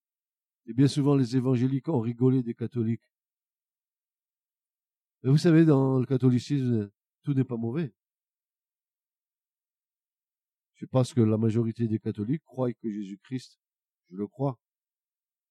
et 0.66 0.72
bien 0.72 0.88
souvent 0.88 1.14
les 1.16 1.36
évangéliques 1.36 1.88
ont 1.88 2.00
rigolé 2.00 2.42
des 2.42 2.54
catholiques. 2.54 3.02
Mais 5.26 5.32
vous 5.32 5.38
savez, 5.38 5.64
dans 5.64 5.98
le 5.98 6.06
catholicisme, 6.06 6.88
tout 7.24 7.34
n'est 7.34 7.42
pas 7.42 7.56
mauvais. 7.56 7.92
Je 10.76 10.86
pense 10.86 11.12
que 11.12 11.20
la 11.20 11.36
majorité 11.36 11.88
des 11.88 11.98
catholiques 11.98 12.44
croient 12.44 12.72
que 12.72 12.88
Jésus-Christ, 12.88 13.58
je 14.08 14.14
le 14.14 14.28
crois, 14.28 14.56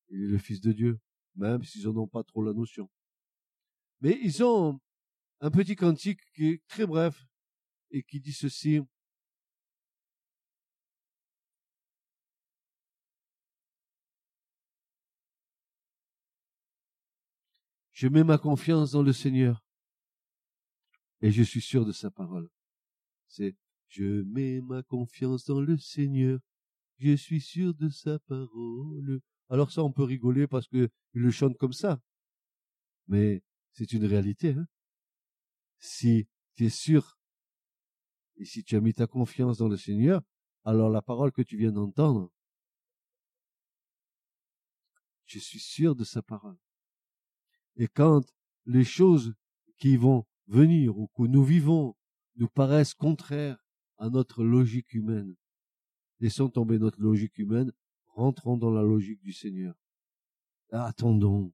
il 0.07 0.23
est 0.23 0.27
le 0.27 0.37
Fils 0.37 0.61
de 0.61 0.71
Dieu, 0.71 1.01
même 1.35 1.61
s'ils 1.65 1.83
n'en 1.83 2.03
ont 2.03 2.07
pas 2.07 2.23
trop 2.23 2.41
la 2.41 2.53
notion. 2.53 2.89
Mais 3.99 4.17
ils 4.23 4.45
ont 4.45 4.79
un 5.41 5.51
petit 5.51 5.75
cantique 5.75 6.21
qui 6.33 6.51
est 6.51 6.67
très 6.69 6.85
bref 6.85 7.27
et 7.91 8.01
qui 8.01 8.21
dit 8.21 8.31
ceci. 8.31 8.79
Je 17.91 18.07
mets 18.07 18.23
ma 18.23 18.37
confiance 18.37 18.91
dans 18.91 19.03
le 19.03 19.11
Seigneur 19.11 19.64
et 21.25 21.31
je 21.31 21.41
suis 21.41 21.61
sûr 21.61 21.85
de 21.85 21.91
sa 21.91 22.11
parole. 22.11 22.47
C'est 23.27 23.55
je 23.87 24.21
mets 24.21 24.61
ma 24.61 24.83
confiance 24.83 25.43
dans 25.45 25.59
le 25.59 25.75
Seigneur, 25.75 26.39
je 26.99 27.15
suis 27.15 27.41
sûr 27.41 27.73
de 27.73 27.89
sa 27.89 28.19
parole. 28.19 29.21
Alors 29.49 29.71
ça, 29.71 29.83
on 29.83 29.91
peut 29.91 30.03
rigoler 30.03 30.45
parce 30.45 30.67
que 30.67 30.87
il 31.15 31.21
le 31.21 31.31
chante 31.31 31.57
comme 31.57 31.73
ça. 31.73 31.99
Mais 33.07 33.41
c'est 33.71 33.91
une 33.91 34.05
réalité. 34.05 34.51
Hein 34.51 34.67
si 35.79 36.27
tu 36.53 36.65
es 36.65 36.69
sûr 36.69 37.17
et 38.37 38.45
si 38.45 38.63
tu 38.63 38.75
as 38.75 38.81
mis 38.81 38.93
ta 38.93 39.07
confiance 39.07 39.57
dans 39.57 39.67
le 39.67 39.77
Seigneur, 39.77 40.21
alors 40.63 40.91
la 40.91 41.01
parole 41.01 41.31
que 41.31 41.41
tu 41.41 41.57
viens 41.57 41.71
d'entendre, 41.71 42.31
je 45.25 45.39
suis 45.39 45.59
sûr 45.59 45.95
de 45.95 46.03
sa 46.03 46.21
parole. 46.21 46.59
Et 47.77 47.87
quand 47.87 48.31
les 48.67 48.83
choses 48.83 49.33
qui 49.77 49.97
vont 49.97 50.27
venir 50.47 50.97
ou 50.97 51.07
que 51.07 51.23
nous 51.23 51.43
vivons 51.43 51.95
nous 52.35 52.49
paraissent 52.49 52.93
contraires 52.93 53.63
à 53.97 54.09
notre 54.09 54.43
logique 54.43 54.93
humaine, 54.93 55.35
laissons 56.19 56.49
tomber 56.49 56.79
notre 56.79 57.01
logique 57.01 57.37
humaine, 57.37 57.71
rentrons 58.07 58.57
dans 58.57 58.71
la 58.71 58.81
logique 58.81 59.21
du 59.21 59.33
Seigneur. 59.33 59.75
Attendons 60.71 61.53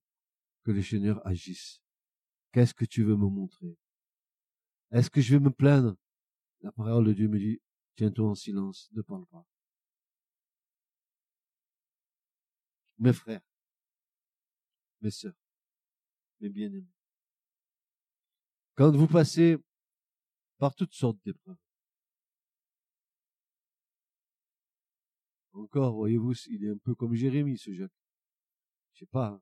que 0.63 0.71
le 0.71 0.81
Seigneur 0.81 1.25
agisse. 1.25 1.81
Qu'est-ce 2.51 2.73
que 2.73 2.85
tu 2.85 3.03
veux 3.03 3.15
me 3.15 3.27
montrer? 3.27 3.77
Est-ce 4.91 5.09
que 5.09 5.21
je 5.21 5.35
vais 5.35 5.43
me 5.43 5.51
plaindre? 5.51 5.95
La 6.61 6.71
parole 6.71 7.05
de 7.05 7.13
Dieu 7.13 7.27
me 7.27 7.39
dit, 7.39 7.61
tiens-toi 7.95 8.29
en 8.29 8.35
silence, 8.35 8.89
ne 8.93 9.01
parle 9.01 9.25
pas. 9.27 9.47
Mes 12.99 13.13
frères, 13.13 13.41
mes 15.01 15.09
sœurs, 15.09 15.39
mes 16.39 16.49
bien-aimés, 16.49 16.93
quand 18.81 18.97
vous 18.97 19.05
passez 19.05 19.57
par 20.57 20.73
toutes 20.73 20.95
sortes 20.95 21.19
d'épreuves, 21.23 21.55
encore, 25.53 25.93
voyez-vous, 25.93 26.33
il 26.49 26.65
est 26.65 26.71
un 26.71 26.77
peu 26.77 26.95
comme 26.95 27.13
Jérémie, 27.13 27.59
ce 27.59 27.71
Jacques. 27.73 27.91
Je 28.93 29.01
sais 29.01 29.05
pas. 29.05 29.27
Hein. 29.27 29.41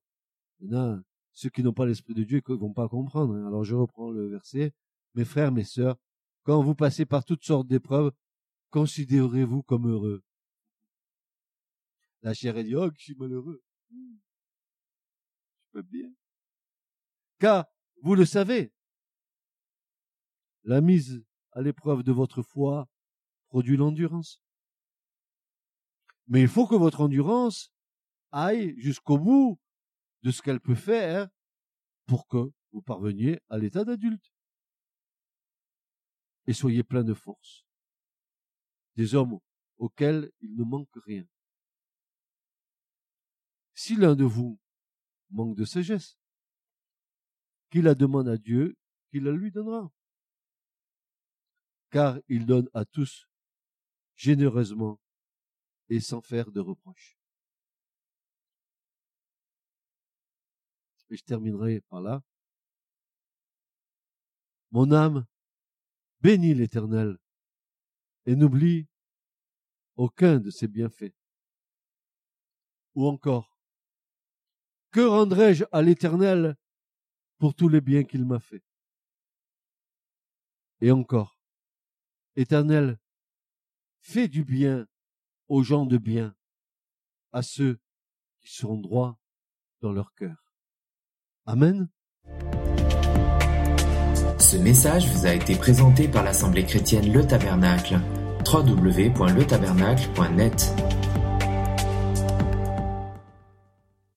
Il 0.59 0.69
y 0.69 0.75
en 0.75 0.77
a 0.77 1.01
ceux 1.31 1.49
qui 1.49 1.63
n'ont 1.63 1.71
pas 1.71 1.85
l'Esprit 1.85 2.15
de 2.15 2.25
Dieu 2.25 2.41
ne 2.45 2.55
vont 2.55 2.73
pas 2.73 2.89
comprendre. 2.89 3.33
Hein. 3.33 3.47
Alors 3.47 3.63
je 3.63 3.75
reprends 3.75 4.11
le 4.11 4.27
verset. 4.27 4.73
Mes 5.13 5.23
frères, 5.23 5.53
mes 5.53 5.63
sœurs, 5.63 5.95
quand 6.43 6.61
vous 6.61 6.75
passez 6.75 7.05
par 7.05 7.23
toutes 7.23 7.45
sortes 7.45 7.67
d'épreuves, 7.67 8.11
considérez-vous 8.71 9.63
comme 9.63 9.87
heureux. 9.89 10.21
La 12.23 12.33
chair 12.33 12.57
est 12.57 12.65
dit, 12.65 12.75
oh, 12.75 12.89
je 12.93 13.01
suis 13.01 13.15
malheureux. 13.15 13.63
Je 13.89 13.95
peux 15.71 15.81
bien. 15.83 16.11
Car, 17.39 17.67
vous 18.01 18.15
le 18.15 18.25
savez, 18.25 18.73
la 20.69 20.81
mise 20.81 21.25
à 21.53 21.63
l'épreuve 21.63 22.03
de 22.03 22.11
votre 22.11 22.43
foi 22.43 22.87
produit 23.47 23.75
l'endurance. 23.75 24.39
Mais 26.27 26.41
il 26.41 26.47
faut 26.47 26.67
que 26.67 26.75
votre 26.75 27.01
endurance 27.01 27.73
aille 28.31 28.79
jusqu'au 28.79 29.17
bout 29.17 29.59
de 30.21 30.29
ce 30.29 30.43
qu'elle 30.43 30.59
peut 30.59 30.75
faire 30.75 31.27
pour 32.05 32.27
que 32.27 32.51
vous 32.71 32.83
parveniez 32.83 33.39
à 33.49 33.57
l'état 33.57 33.83
d'adulte. 33.83 34.31
Et 36.45 36.53
soyez 36.53 36.83
plein 36.83 37.03
de 37.03 37.15
force. 37.15 37.65
Des 38.95 39.15
hommes 39.15 39.39
auxquels 39.79 40.31
il 40.39 40.55
ne 40.55 40.63
manque 40.63 40.95
rien. 41.03 41.25
Si 43.73 43.95
l'un 43.95 44.15
de 44.15 44.23
vous 44.23 44.59
manque 45.31 45.55
de 45.55 45.65
sagesse, 45.65 46.19
qu'il 47.71 47.85
la 47.85 47.95
demande 47.95 48.27
à 48.27 48.37
Dieu, 48.37 48.77
qu'il 49.09 49.23
la 49.23 49.31
lui 49.31 49.49
donnera. 49.51 49.91
Car 51.89 52.19
il 52.27 52.45
donne 52.45 52.69
à 52.73 52.85
tous 52.85 53.27
généreusement 54.15 54.99
et 55.89 55.99
sans 55.99 56.21
faire 56.21 56.51
de 56.51 56.59
reproches. 56.59 57.17
Et 61.09 61.17
je 61.17 61.23
terminerai 61.23 61.81
par 61.81 62.01
là. 62.01 62.21
Mon 64.71 64.91
âme 64.91 65.25
bénit 66.21 66.53
l'Éternel 66.53 67.17
et 68.25 68.35
n'oublie 68.35 68.87
aucun 69.95 70.39
de 70.39 70.51
ses 70.51 70.67
bienfaits. 70.67 71.15
Ou 72.93 73.07
encore, 73.07 73.57
que 74.91 74.99
rendrai-je 74.99 75.65
à 75.71 75.81
l'Éternel 75.81 76.55
pour 77.37 77.55
tous 77.55 77.69
les 77.69 77.81
biens 77.81 78.03
qu'il 78.03 78.25
m'a 78.25 78.39
fait 78.39 78.63
Et 80.81 80.91
encore, 80.91 81.38
Éternel, 82.39 82.97
fais 83.99 84.29
du 84.29 84.45
bien 84.45 84.87
aux 85.49 85.61
gens 85.61 85.85
de 85.85 85.97
bien, 85.97 86.33
à 87.33 87.41
ceux 87.41 87.81
qui 88.39 88.55
sont 88.55 88.77
droits 88.77 89.19
dans 89.81 89.91
leur 89.91 90.13
cœur. 90.13 90.37
Amen. 91.45 91.89
Ce 94.39 94.55
message 94.55 95.13
vous 95.13 95.25
a 95.25 95.33
été 95.33 95.57
présenté 95.57 96.07
par 96.07 96.23
l'Assemblée 96.23 96.65
chrétienne 96.65 97.11
Le 97.11 97.27
Tabernacle. 97.27 97.99
www.letabernacle.net 98.49 100.73